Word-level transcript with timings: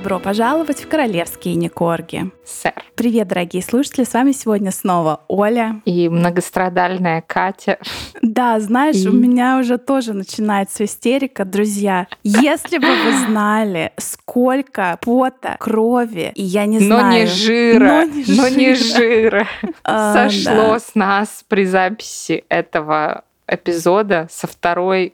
Добро 0.00 0.18
пожаловать 0.18 0.80
в 0.80 0.88
королевские 0.88 1.56
Никорги. 1.56 2.30
Сэр. 2.46 2.72
Привет, 2.94 3.28
дорогие 3.28 3.62
слушатели, 3.62 4.04
с 4.04 4.14
вами 4.14 4.32
сегодня 4.32 4.70
снова 4.70 5.20
Оля. 5.28 5.82
И 5.84 6.08
многострадальная 6.08 7.20
Катя. 7.20 7.78
Да, 8.22 8.58
знаешь, 8.60 8.96
и... 8.96 9.08
у 9.08 9.12
меня 9.12 9.58
уже 9.58 9.76
тоже 9.76 10.14
начинается 10.14 10.86
истерика, 10.86 11.44
друзья. 11.44 12.06
Если 12.22 12.78
бы 12.78 12.86
вы 12.86 13.26
знали, 13.26 13.92
сколько 13.98 14.98
пота, 15.02 15.56
крови, 15.60 16.32
и 16.34 16.44
я 16.44 16.64
не 16.64 16.78
знаю... 16.78 17.04
Но 17.04 17.12
не 17.12 17.26
жира, 17.26 17.84
но 17.84 18.04
не 18.04 18.24
жира, 18.24 18.42
но 18.42 18.48
не 18.48 18.74
жира. 18.74 19.46
А, 19.84 20.30
сошло 20.30 20.78
с 20.78 20.94
нас 20.94 21.44
при 21.46 21.66
записи 21.66 22.44
этого 22.48 23.24
эпизода 23.46 24.28
со 24.30 24.46
второй 24.46 25.12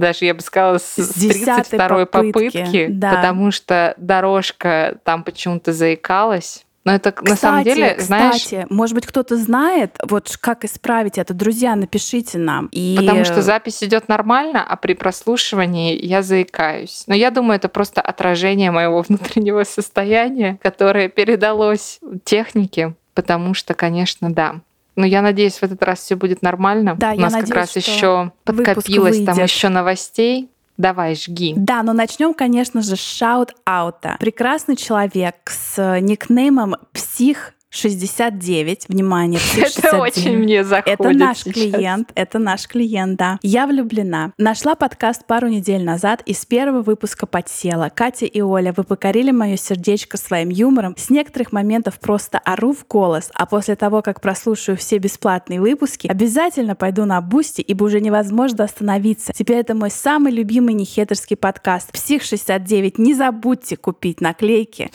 даже 0.00 0.24
я 0.24 0.34
бы 0.34 0.40
сказала, 0.40 0.78
с, 0.78 0.96
с 0.96 1.14
32 1.14 2.06
попытки, 2.06 2.32
попытки 2.32 2.86
да. 2.88 3.12
потому 3.12 3.50
что 3.50 3.94
дорожка 3.96 4.98
там 5.04 5.24
почему-то 5.24 5.72
заикалась. 5.72 6.66
Но 6.86 6.94
это 6.94 7.10
кстати, 7.10 7.30
на 7.30 7.36
самом 7.36 7.64
деле, 7.64 7.96
знаешь... 7.98 8.44
Кстати, 8.44 8.66
может 8.70 8.94
быть, 8.94 9.06
кто-то 9.06 9.36
знает, 9.36 9.98
вот 10.08 10.36
как 10.40 10.64
исправить 10.64 11.18
это. 11.18 11.34
Друзья, 11.34 11.74
напишите 11.74 12.38
нам. 12.38 12.68
И... 12.70 12.94
Потому 12.96 13.24
что 13.24 13.42
запись 13.42 13.82
идет 13.82 14.06
нормально, 14.06 14.64
а 14.64 14.76
при 14.76 14.94
прослушивании 14.94 15.98
я 16.00 16.22
заикаюсь. 16.22 17.02
Но 17.08 17.14
я 17.16 17.32
думаю, 17.32 17.56
это 17.56 17.68
просто 17.68 18.00
отражение 18.00 18.70
моего 18.70 19.02
внутреннего 19.08 19.64
состояния, 19.64 20.60
которое 20.62 21.08
передалось 21.08 21.98
технике, 22.22 22.94
потому 23.14 23.52
что, 23.54 23.74
конечно, 23.74 24.32
да, 24.32 24.60
ну, 24.96 25.04
я 25.04 25.22
надеюсь, 25.22 25.58
в 25.58 25.62
этот 25.62 25.82
раз 25.82 26.00
все 26.00 26.16
будет 26.16 26.42
нормально. 26.42 26.96
Да, 26.96 27.12
У 27.12 27.20
нас 27.20 27.32
надеюсь, 27.32 27.50
как 27.50 27.56
раз 27.58 27.76
еще 27.76 28.32
подкопилось 28.44 29.24
там 29.24 29.38
еще 29.42 29.68
новостей. 29.68 30.50
Давай, 30.76 31.14
жги. 31.14 31.54
Да, 31.56 31.82
но 31.82 31.92
начнем, 31.92 32.34
конечно 32.34 32.82
же, 32.82 32.96
с 32.96 33.00
shout-out 33.00 33.95
а. 33.95 34.16
Прекрасный 34.18 34.76
человек 34.76 35.36
с 35.46 36.00
никнеймом 36.00 36.76
Псих 36.92 37.54
69, 37.76 38.88
внимание, 38.88 39.40
это 39.56 39.70
69. 39.70 40.00
очень 40.00 40.38
мне 40.38 40.64
заходит 40.64 41.00
Это 41.00 41.10
наш 41.12 41.38
сейчас. 41.38 41.52
клиент, 41.54 42.12
это 42.14 42.38
наш 42.38 42.66
клиент, 42.66 43.18
да. 43.18 43.38
Я 43.42 43.66
влюблена. 43.66 44.32
Нашла 44.38 44.74
подкаст 44.74 45.26
пару 45.26 45.48
недель 45.48 45.84
назад 45.84 46.22
и 46.26 46.32
с 46.32 46.44
первого 46.44 46.82
выпуска 46.82 47.26
подсела. 47.26 47.90
Катя 47.94 48.26
и 48.26 48.40
Оля, 48.40 48.72
вы 48.76 48.84
покорили 48.84 49.30
мое 49.30 49.56
сердечко 49.56 50.16
своим 50.16 50.48
юмором. 50.48 50.94
С 50.96 51.10
некоторых 51.10 51.52
моментов 51.52 52.00
просто 52.00 52.38
ору 52.38 52.72
в 52.72 52.86
голос, 52.88 53.30
а 53.34 53.46
после 53.46 53.76
того, 53.76 54.02
как 54.02 54.20
прослушаю 54.20 54.76
все 54.76 54.98
бесплатные 54.98 55.60
выпуски, 55.60 56.06
обязательно 56.06 56.74
пойду 56.74 57.04
на 57.04 57.20
Boosty, 57.20 57.60
ибо 57.60 57.84
уже 57.84 58.00
невозможно 58.00 58.64
остановиться. 58.64 59.32
Теперь 59.32 59.58
это 59.58 59.74
мой 59.74 59.90
самый 59.90 60.32
любимый 60.32 60.74
нехетерский 60.74 61.36
подкаст. 61.36 61.92
Псих 61.92 62.22
69, 62.22 62.98
не 62.98 63.14
забудьте 63.14 63.76
купить 63.76 64.20
наклейки. 64.20 64.90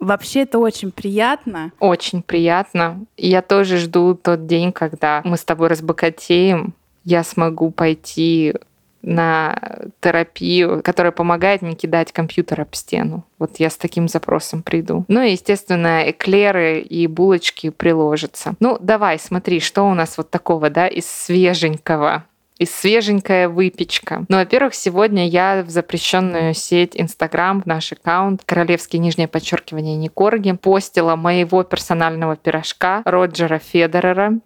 Вообще 0.00 0.42
это 0.42 0.58
очень 0.58 0.90
приятно. 0.90 1.72
Очень 1.80 2.22
приятно. 2.22 3.04
я 3.16 3.42
тоже 3.42 3.78
жду 3.78 4.14
тот 4.14 4.46
день, 4.46 4.72
когда 4.72 5.22
мы 5.24 5.36
с 5.36 5.44
тобой 5.44 5.68
разбогатеем, 5.68 6.74
я 7.04 7.22
смогу 7.22 7.70
пойти 7.70 8.54
на 9.06 9.56
терапию, 10.00 10.82
которая 10.82 11.12
помогает 11.12 11.62
не 11.62 11.76
кидать 11.76 12.12
компьютер 12.12 12.60
об 12.60 12.74
стену. 12.74 13.24
Вот 13.38 13.58
я 13.58 13.70
с 13.70 13.76
таким 13.76 14.08
запросом 14.08 14.62
приду. 14.62 15.04
Ну 15.06 15.22
и, 15.22 15.30
естественно, 15.30 16.10
эклеры 16.10 16.80
и 16.80 17.06
булочки 17.06 17.70
приложатся. 17.70 18.56
Ну, 18.58 18.76
давай, 18.80 19.18
смотри, 19.20 19.60
что 19.60 19.84
у 19.84 19.94
нас 19.94 20.18
вот 20.18 20.30
такого, 20.30 20.70
да, 20.70 20.88
из 20.88 21.06
свеженького 21.06 22.24
и 22.58 22.64
свеженькая 22.64 23.48
выпечка. 23.48 24.24
Ну, 24.28 24.36
во-первых, 24.38 24.74
сегодня 24.74 25.28
я 25.28 25.62
в 25.66 25.70
запрещенную 25.70 26.54
сеть 26.54 26.92
Инстаграм, 26.94 27.60
в 27.60 27.66
наш 27.66 27.92
аккаунт, 27.92 28.42
королевские 28.44 29.00
нижнее 29.00 29.28
подчеркивание 29.28 29.96
Никорги, 29.96 30.52
постила 30.52 31.16
моего 31.16 31.62
персонального 31.62 32.36
пирожка 32.36 33.02
Роджера 33.04 33.58
Федерера, 33.58 34.38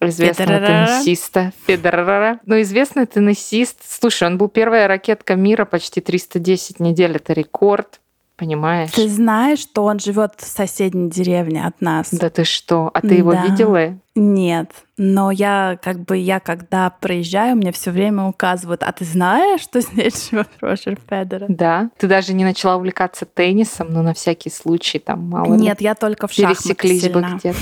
известного 0.00 0.58
Федерера. 0.58 0.86
теннисиста 0.86 1.52
Федерера. 1.66 2.40
Ну, 2.44 2.60
известный 2.60 3.06
теннисист. 3.06 3.80
Слушай, 3.86 4.28
он 4.28 4.38
был 4.38 4.48
первая 4.48 4.86
ракетка 4.88 5.34
мира 5.34 5.64
почти 5.64 6.00
310 6.00 6.80
недель. 6.80 7.16
Это 7.16 7.32
рекорд. 7.32 8.00
Понимаешь? 8.36 8.90
Ты 8.90 9.08
знаешь, 9.08 9.60
что 9.60 9.84
он 9.84 9.98
живет 9.98 10.34
в 10.36 10.46
соседней 10.46 11.08
деревне 11.08 11.64
от 11.64 11.80
нас? 11.80 12.08
Да 12.12 12.28
ты 12.28 12.44
что? 12.44 12.90
А 12.92 13.00
ты 13.00 13.14
его 13.14 13.32
да. 13.32 13.46
видела? 13.46 13.98
Нет, 14.14 14.70
но 14.98 15.30
я 15.30 15.78
как 15.82 16.00
бы 16.00 16.18
я 16.18 16.38
когда 16.38 16.90
проезжаю, 16.90 17.56
мне 17.56 17.72
все 17.72 17.90
время 17.90 18.24
указывают, 18.24 18.82
а 18.82 18.92
ты 18.92 19.06
знаешь, 19.06 19.62
что 19.62 19.80
здесь 19.80 20.28
живет 20.30 20.48
Роджер 20.60 20.98
Федерер? 21.08 21.46
Да. 21.48 21.90
Ты 21.96 22.08
даже 22.08 22.34
не 22.34 22.44
начала 22.44 22.76
увлекаться 22.76 23.24
теннисом, 23.24 23.90
но 23.90 24.02
на 24.02 24.12
всякий 24.12 24.50
случай 24.50 24.98
там 24.98 25.22
мало. 25.28 25.54
Нет, 25.54 25.80
я 25.80 25.94
только 25.94 26.28
в 26.28 26.32
шахматы 26.32 26.62
Пересеклись 26.62 27.08
бы 27.08 27.22
где-то. 27.22 27.58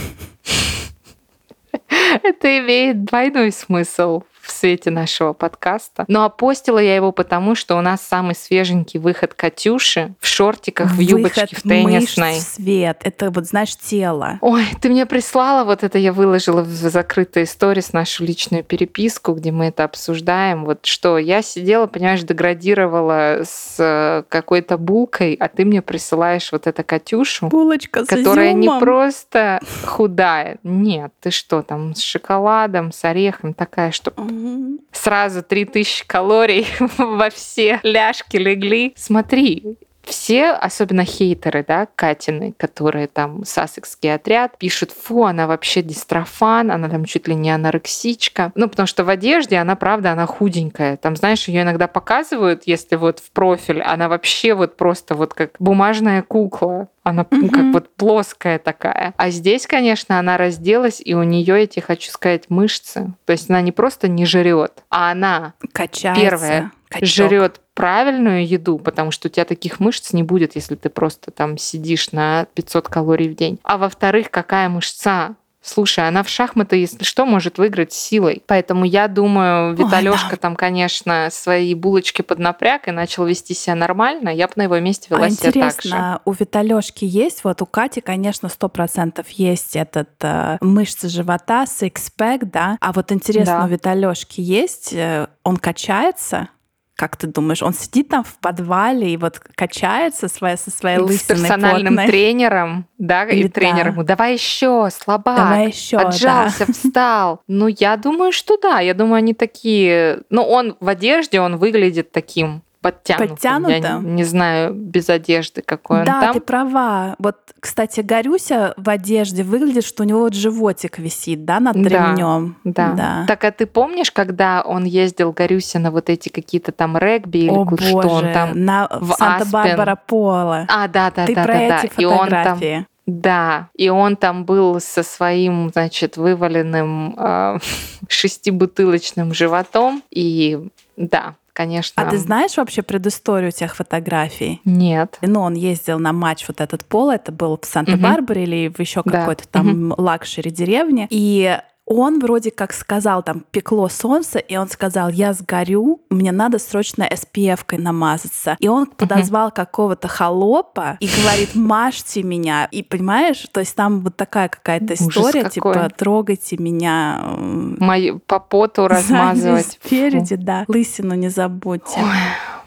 Это 2.22 2.58
имеет 2.58 3.04
двойной 3.04 3.52
смысл 3.52 4.22
в 4.44 4.50
свете 4.52 4.90
нашего 4.90 5.32
подкаста. 5.32 6.04
Но 6.08 6.24
опостила 6.24 6.78
я 6.78 6.94
его 6.94 7.12
потому, 7.12 7.54
что 7.54 7.76
у 7.76 7.80
нас 7.80 8.00
самый 8.00 8.34
свеженький 8.34 9.00
выход 9.00 9.34
Катюши 9.34 10.14
в 10.20 10.26
шортиках, 10.26 10.92
в 10.92 11.00
юбочке, 11.00 11.56
в 11.56 11.62
теннисной. 11.62 12.34
Мышц 12.34 12.54
свет. 12.54 13.00
Это 13.02 13.30
вот, 13.30 13.46
знаешь, 13.46 13.76
тело. 13.76 14.38
Ой, 14.40 14.66
ты 14.80 14.88
мне 14.88 15.06
прислала, 15.06 15.64
вот 15.64 15.82
это 15.82 15.98
я 15.98 16.12
выложила 16.12 16.62
в 16.62 16.68
закрытой 16.68 17.46
с 17.46 17.92
нашу 17.92 18.24
личную 18.24 18.62
переписку, 18.62 19.32
где 19.32 19.50
мы 19.50 19.66
это 19.66 19.84
обсуждаем. 19.84 20.64
Вот 20.64 20.86
что, 20.86 21.18
я 21.18 21.42
сидела, 21.42 21.86
понимаешь, 21.86 22.22
деградировала 22.22 23.40
с 23.44 23.76
э, 23.78 24.22
какой-то 24.28 24.76
булкой, 24.78 25.34
а 25.34 25.48
ты 25.48 25.64
мне 25.64 25.82
присылаешь 25.82 26.52
вот 26.52 26.66
это 26.66 26.82
Катюшу. 26.82 27.48
Булочка 27.48 28.04
с 28.04 28.08
Которая 28.08 28.50
изюмом. 28.50 28.60
не 28.60 28.80
просто 28.80 29.60
худая. 29.84 30.58
Нет, 30.62 31.12
ты 31.20 31.30
что, 31.30 31.62
там 31.62 31.94
с 31.94 32.00
шоколадом, 32.00 32.92
с 32.92 33.04
орехом, 33.04 33.54
такая, 33.54 33.90
что 33.90 34.12
Угу. 34.34 34.80
Сразу 34.92 35.42
3000 35.42 36.04
калорий 36.06 36.66
во 36.98 37.30
все 37.30 37.80
ляжки 37.82 38.36
легли. 38.36 38.92
Смотри, 38.96 39.78
все, 40.06 40.50
особенно 40.50 41.04
хейтеры, 41.04 41.64
да, 41.66 41.88
Катины, 41.94 42.54
которые 42.56 43.06
там 43.06 43.44
сассекский 43.44 44.14
отряд, 44.14 44.58
пишут, 44.58 44.92
фу, 44.92 45.24
она 45.24 45.46
вообще 45.46 45.82
дистрофан, 45.82 46.70
она 46.70 46.88
там 46.88 47.04
чуть 47.04 47.28
ли 47.28 47.34
не 47.34 47.50
анорексичка. 47.50 48.52
Ну, 48.54 48.68
потому 48.68 48.86
что 48.86 49.04
в 49.04 49.08
одежде 49.08 49.56
она, 49.56 49.76
правда, 49.76 50.12
она 50.12 50.26
худенькая. 50.26 50.96
Там, 50.96 51.16
знаешь, 51.16 51.48
ее 51.48 51.62
иногда 51.62 51.86
показывают, 51.86 52.62
если 52.66 52.96
вот 52.96 53.18
в 53.18 53.30
профиль, 53.30 53.82
она 53.82 54.08
вообще 54.08 54.54
вот 54.54 54.76
просто 54.76 55.14
вот 55.14 55.34
как 55.34 55.52
бумажная 55.58 56.22
кукла. 56.22 56.88
Она 57.02 57.22
mm-hmm. 57.22 57.48
как 57.50 57.64
вот 57.74 57.96
плоская 57.96 58.58
такая. 58.58 59.12
А 59.18 59.28
здесь, 59.28 59.66
конечно, 59.66 60.18
она 60.18 60.38
разделась, 60.38 61.02
и 61.04 61.14
у 61.14 61.22
нее 61.22 61.62
эти, 61.62 61.80
хочу 61.80 62.10
сказать, 62.10 62.44
мышцы. 62.48 63.12
То 63.26 63.32
есть 63.32 63.50
она 63.50 63.60
не 63.60 63.72
просто 63.72 64.08
не 64.08 64.24
жрет, 64.24 64.82
а 64.88 65.10
она 65.10 65.52
Качается. 65.72 66.22
первая 66.22 66.70
жрет 67.02 67.60
правильную 67.74 68.46
еду, 68.46 68.78
потому 68.78 69.10
что 69.10 69.28
у 69.28 69.30
тебя 69.30 69.44
таких 69.44 69.80
мышц 69.80 70.12
не 70.12 70.22
будет, 70.22 70.54
если 70.54 70.76
ты 70.76 70.88
просто 70.88 71.30
там 71.30 71.58
сидишь 71.58 72.12
на 72.12 72.46
500 72.54 72.88
калорий 72.88 73.28
в 73.28 73.36
день. 73.36 73.58
А 73.64 73.78
во-вторых, 73.78 74.30
какая 74.30 74.68
мышца 74.68 75.36
Слушай, 75.66 76.06
она 76.06 76.22
в 76.22 76.28
шахматы, 76.28 76.76
если 76.76 77.04
что, 77.04 77.24
может 77.24 77.56
выиграть 77.56 77.90
силой. 77.90 78.42
Поэтому 78.46 78.84
я 78.84 79.08
думаю, 79.08 79.74
Виталёшка 79.74 80.32
да. 80.32 80.36
там, 80.36 80.56
конечно, 80.56 81.28
свои 81.30 81.74
булочки 81.74 82.20
поднапряг 82.20 82.86
и 82.86 82.90
начал 82.90 83.24
вести 83.24 83.54
себя 83.54 83.74
нормально. 83.74 84.28
Я 84.28 84.46
бы 84.46 84.52
на 84.56 84.64
его 84.64 84.78
месте 84.78 85.06
вела 85.08 85.24
а 85.24 85.30
себя 85.30 85.48
интересно, 85.48 85.90
так 85.90 85.90
же. 85.90 86.20
у 86.26 86.32
Виталёшки 86.32 87.06
есть, 87.06 87.44
вот 87.44 87.62
у 87.62 87.66
Кати, 87.66 88.02
конечно, 88.02 88.50
сто 88.50 88.68
процентов 88.68 89.30
есть 89.30 89.74
этот 89.74 90.10
э, 90.20 90.58
мышцы 90.60 91.08
живота, 91.08 91.64
сикспэк, 91.64 92.44
да? 92.44 92.76
А 92.82 92.92
вот 92.92 93.10
интересно, 93.10 93.60
да. 93.60 93.64
у 93.64 93.68
Виталёшки 93.68 94.42
есть, 94.42 94.92
э, 94.92 95.28
он 95.44 95.56
качается? 95.56 96.50
Как 96.96 97.16
ты 97.16 97.26
думаешь, 97.26 97.62
он 97.62 97.74
сидит 97.74 98.08
там 98.08 98.24
в 98.24 98.38
подвале 98.38 99.12
и 99.12 99.16
вот 99.16 99.40
качается 99.56 100.28
своя, 100.28 100.56
со 100.56 100.70
своей 100.70 100.98
лысиной 100.98 101.18
С 101.18 101.22
персональным 101.22 101.94
плотной. 101.94 102.06
тренером, 102.06 102.86
да, 102.98 103.24
и, 103.24 103.40
и 103.40 103.48
тренер 103.48 103.88
ему, 103.88 104.04
давай 104.04 104.34
еще, 104.34 104.88
слабак, 104.90 105.36
давай 105.36 105.68
еще, 105.68 105.96
отжался, 105.96 106.66
да. 106.66 106.72
встал. 106.72 107.42
Ну, 107.46 107.68
я 107.68 107.96
думаю, 107.96 108.32
что 108.32 108.56
да, 108.58 108.80
я 108.80 108.94
думаю, 108.94 109.16
они 109.16 109.34
такие... 109.34 110.22
Ну, 110.30 110.42
он 110.42 110.76
в 110.80 110.88
одежде, 110.88 111.40
он 111.40 111.56
выглядит 111.56 112.12
таким 112.12 112.63
подтянутым. 112.84 113.28
Подтянутым? 113.30 114.06
Я 114.06 114.12
не, 114.12 114.24
знаю 114.24 114.74
без 114.74 115.08
одежды, 115.08 115.62
какой 115.62 116.04
да, 116.04 116.16
он 116.16 116.20
там. 116.20 116.20
Да, 116.20 116.32
ты 116.34 116.40
права. 116.40 117.16
Вот, 117.18 117.36
кстати, 117.58 118.00
Горюся 118.00 118.74
в 118.76 118.90
одежде 118.90 119.42
выглядит, 119.42 119.86
что 119.86 120.02
у 120.02 120.06
него 120.06 120.20
вот 120.20 120.34
животик 120.34 120.98
висит, 120.98 121.46
да, 121.46 121.60
над 121.60 121.80
да, 121.80 121.88
ремнем. 121.88 122.56
Да. 122.64 122.92
да. 122.92 123.24
Так, 123.26 123.44
а 123.44 123.52
ты 123.52 123.64
помнишь, 123.64 124.12
когда 124.12 124.60
он 124.60 124.84
ездил, 124.84 125.32
Гарюся, 125.32 125.78
на 125.78 125.90
вот 125.90 126.10
эти 126.10 126.28
какие-то 126.28 126.72
там 126.72 126.98
регби 126.98 127.38
или 127.38 127.48
О, 127.48 127.64
боже, 127.64 127.88
что 127.88 128.08
он 128.08 128.32
там 128.34 128.64
на, 128.64 128.86
в 129.00 129.12
Санта-Барбара 129.12 129.98
поло. 130.06 130.66
А, 130.68 130.86
да, 130.86 131.10
да, 131.10 131.24
ты 131.24 131.34
да, 131.34 131.42
про 131.42 131.54
да, 131.54 131.78
эти 131.78 131.86
да. 131.86 132.02
И 132.02 132.04
он 132.04 132.28
там 132.28 132.60
да, 133.06 133.68
и 133.74 133.90
он 133.90 134.16
там 134.16 134.44
был 134.44 134.80
со 134.80 135.02
своим, 135.02 135.70
значит, 135.70 136.16
вываленным 136.16 137.14
э, 137.18 137.58
шестибутылочным 138.08 139.34
животом, 139.34 140.02
и 140.10 140.68
да, 140.96 141.34
конечно. 141.54 142.02
А 142.02 142.10
ты 142.10 142.18
знаешь 142.18 142.56
вообще 142.58 142.82
предысторию 142.82 143.52
тех 143.52 143.74
фотографий? 143.74 144.60
Нет. 144.66 145.18
Ну, 145.22 145.40
он 145.40 145.54
ездил 145.54 145.98
на 145.98 146.12
матч 146.12 146.44
вот 146.46 146.60
этот 146.60 146.84
поло, 146.84 147.10
это 147.10 147.32
был 147.32 147.58
в 147.60 147.64
Санта-Барбаре 147.64 148.42
угу. 148.42 148.50
или 148.50 148.68
в 148.68 148.78
еще 148.80 149.00
да. 149.04 149.20
какой-то 149.20 149.48
там 149.48 149.92
угу. 149.92 150.02
luxury 150.02 150.50
деревне. 150.50 151.06
И 151.08 151.58
он 151.86 152.18
вроде 152.18 152.50
как 152.50 152.72
сказал, 152.72 153.22
там, 153.22 153.44
пекло 153.50 153.88
солнце, 153.88 154.38
и 154.38 154.56
он 154.56 154.68
сказал, 154.68 155.10
я 155.10 155.32
сгорю, 155.32 156.00
мне 156.10 156.32
надо 156.32 156.58
срочно 156.58 157.06
SPF-кой 157.10 157.78
намазаться. 157.78 158.56
И 158.58 158.68
он 158.68 158.86
подозвал 158.86 159.50
какого-то 159.50 160.08
холопа 160.08 160.96
и 161.00 161.08
говорит, 161.08 161.54
мажьте 161.54 162.22
меня. 162.22 162.68
И 162.70 162.82
понимаешь, 162.82 163.46
то 163.52 163.60
есть 163.60 163.76
там 163.76 164.00
вот 164.00 164.16
такая 164.16 164.48
какая-то 164.48 164.94
история, 164.94 165.48
типа, 165.50 165.90
трогайте 165.96 166.56
меня. 166.56 167.22
Мою 167.38 168.20
по 168.20 168.40
поту 168.40 168.88
размазывать. 168.88 169.78
Спереди, 169.84 170.36
да. 170.36 170.64
Лысину 170.68 171.14
не 171.14 171.28
забудьте. 171.28 172.00
Ой. 172.00 172.63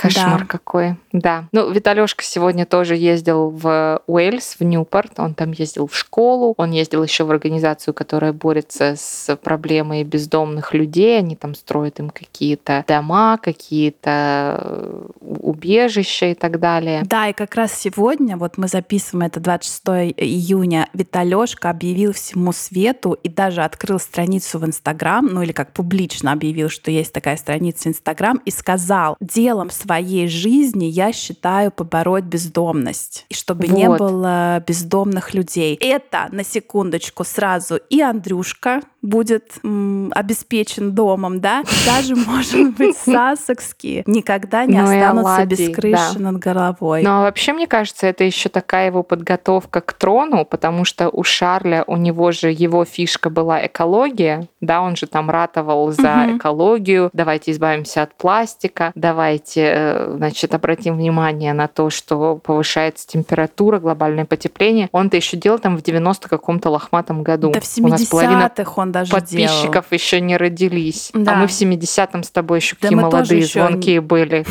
Кошмар 0.00 0.40
да. 0.40 0.46
какой. 0.46 0.96
Да. 1.12 1.44
Ну, 1.52 1.70
Виталёшка 1.70 2.24
сегодня 2.24 2.64
тоже 2.64 2.96
ездил 2.96 3.50
в 3.50 4.00
Уэльс, 4.06 4.56
в 4.58 4.64
Ньюпорт. 4.64 5.18
Он 5.18 5.34
там 5.34 5.52
ездил 5.52 5.88
в 5.88 5.94
школу. 5.94 6.54
Он 6.56 6.70
ездил 6.70 7.02
еще 7.02 7.24
в 7.24 7.30
организацию, 7.30 7.92
которая 7.92 8.32
борется 8.32 8.94
с 8.96 9.36
проблемой 9.36 10.04
бездомных 10.04 10.72
людей. 10.72 11.18
Они 11.18 11.36
там 11.36 11.54
строят 11.54 11.98
им 11.98 12.08
какие-то 12.08 12.82
дома, 12.88 13.36
какие-то 13.36 14.58
э, 14.62 15.06
убежища 15.20 16.26
и 16.26 16.34
так 16.34 16.58
далее. 16.60 17.02
Да, 17.04 17.28
и 17.28 17.34
как 17.34 17.54
раз 17.54 17.74
сегодня, 17.74 18.38
вот 18.38 18.56
мы 18.56 18.68
записываем 18.68 19.26
это 19.26 19.38
26 19.38 19.82
июня, 20.16 20.88
Виталёшка 20.94 21.68
объявил 21.68 22.14
всему 22.14 22.52
свету 22.52 23.18
и 23.22 23.28
даже 23.28 23.62
открыл 23.62 24.00
страницу 24.00 24.58
в 24.58 24.64
Инстаграм, 24.64 25.26
ну 25.26 25.42
или 25.42 25.52
как 25.52 25.74
публично 25.74 26.32
объявил, 26.32 26.70
что 26.70 26.90
есть 26.90 27.12
такая 27.12 27.36
страница 27.36 27.90
Инстаграм, 27.90 28.40
и 28.46 28.50
сказал, 28.50 29.18
делом 29.20 29.68
своим 29.68 29.89
своей 29.90 30.28
жизни 30.28 30.84
я 30.84 31.12
считаю 31.12 31.72
побороть 31.72 32.22
бездомность. 32.22 33.26
И 33.28 33.34
чтобы 33.34 33.66
вот. 33.66 33.76
не 33.76 33.88
было 33.88 34.62
бездомных 34.64 35.34
людей. 35.34 35.76
Это, 35.80 36.28
на 36.30 36.44
секундочку, 36.44 37.24
сразу 37.24 37.74
и 37.74 38.00
Андрюшка 38.00 38.82
будет 39.02 39.58
м, 39.64 40.12
обеспечен 40.14 40.92
домом, 40.92 41.40
да, 41.40 41.62
даже, 41.86 42.14
может 42.16 42.76
быть, 42.76 42.96
сасекские 42.96 44.04
никогда 44.06 44.64
не 44.66 44.78
ну 44.78 44.84
останутся 44.84 45.46
без 45.46 45.74
крыши 45.74 46.18
над 46.18 46.38
головой. 46.38 47.02
Ну, 47.02 47.10
а 47.10 47.20
вообще, 47.22 47.52
мне 47.52 47.66
кажется, 47.66 48.06
это 48.06 48.24
еще 48.24 48.48
такая 48.48 48.86
его 48.86 49.02
подготовка 49.02 49.80
к 49.80 49.92
трону, 49.92 50.44
потому 50.44 50.84
что 50.84 51.08
у 51.08 51.22
Шарля, 51.22 51.84
у 51.86 51.96
него 51.96 52.32
же 52.32 52.50
его 52.50 52.84
фишка 52.84 53.30
была 53.30 53.64
экология, 53.66 54.48
да, 54.60 54.82
он 54.82 54.96
же 54.96 55.06
там 55.06 55.30
ратовал 55.30 55.90
за 55.90 56.36
экологию, 56.36 57.10
давайте 57.12 57.52
избавимся 57.52 58.02
от 58.02 58.14
пластика, 58.14 58.92
давайте 58.94 59.80
Э, 59.80 60.14
значит, 60.16 60.54
обратим 60.54 60.96
внимание 60.96 61.52
на 61.52 61.68
то, 61.68 61.90
что 61.90 62.36
повышается 62.36 63.06
температура, 63.06 63.78
глобальное 63.78 64.24
потепление. 64.24 64.88
Он-то 64.92 65.16
еще 65.16 65.36
делал 65.36 65.58
там 65.58 65.76
в 65.76 65.82
90 65.82 66.28
каком-то 66.28 66.70
лохматом 66.70 67.22
году. 67.22 67.50
Да 67.52 67.60
в 67.60 67.64
70-х 67.64 68.72
он 68.76 68.89
даже 68.92 69.10
подписчиков 69.10 69.86
делал. 69.90 70.00
еще 70.00 70.20
не 70.20 70.36
родились. 70.36 71.10
А 71.14 71.18
да. 71.18 71.32
А 71.32 71.36
мы 71.36 71.46
в 71.46 71.50
70-м 71.50 72.22
с 72.22 72.30
тобой 72.30 72.58
еще 72.58 72.76
да 72.80 72.88
какие 72.88 72.98
молодые, 72.98 73.44
звонкие 73.44 73.94
еще... 73.96 74.00
были. 74.00 74.46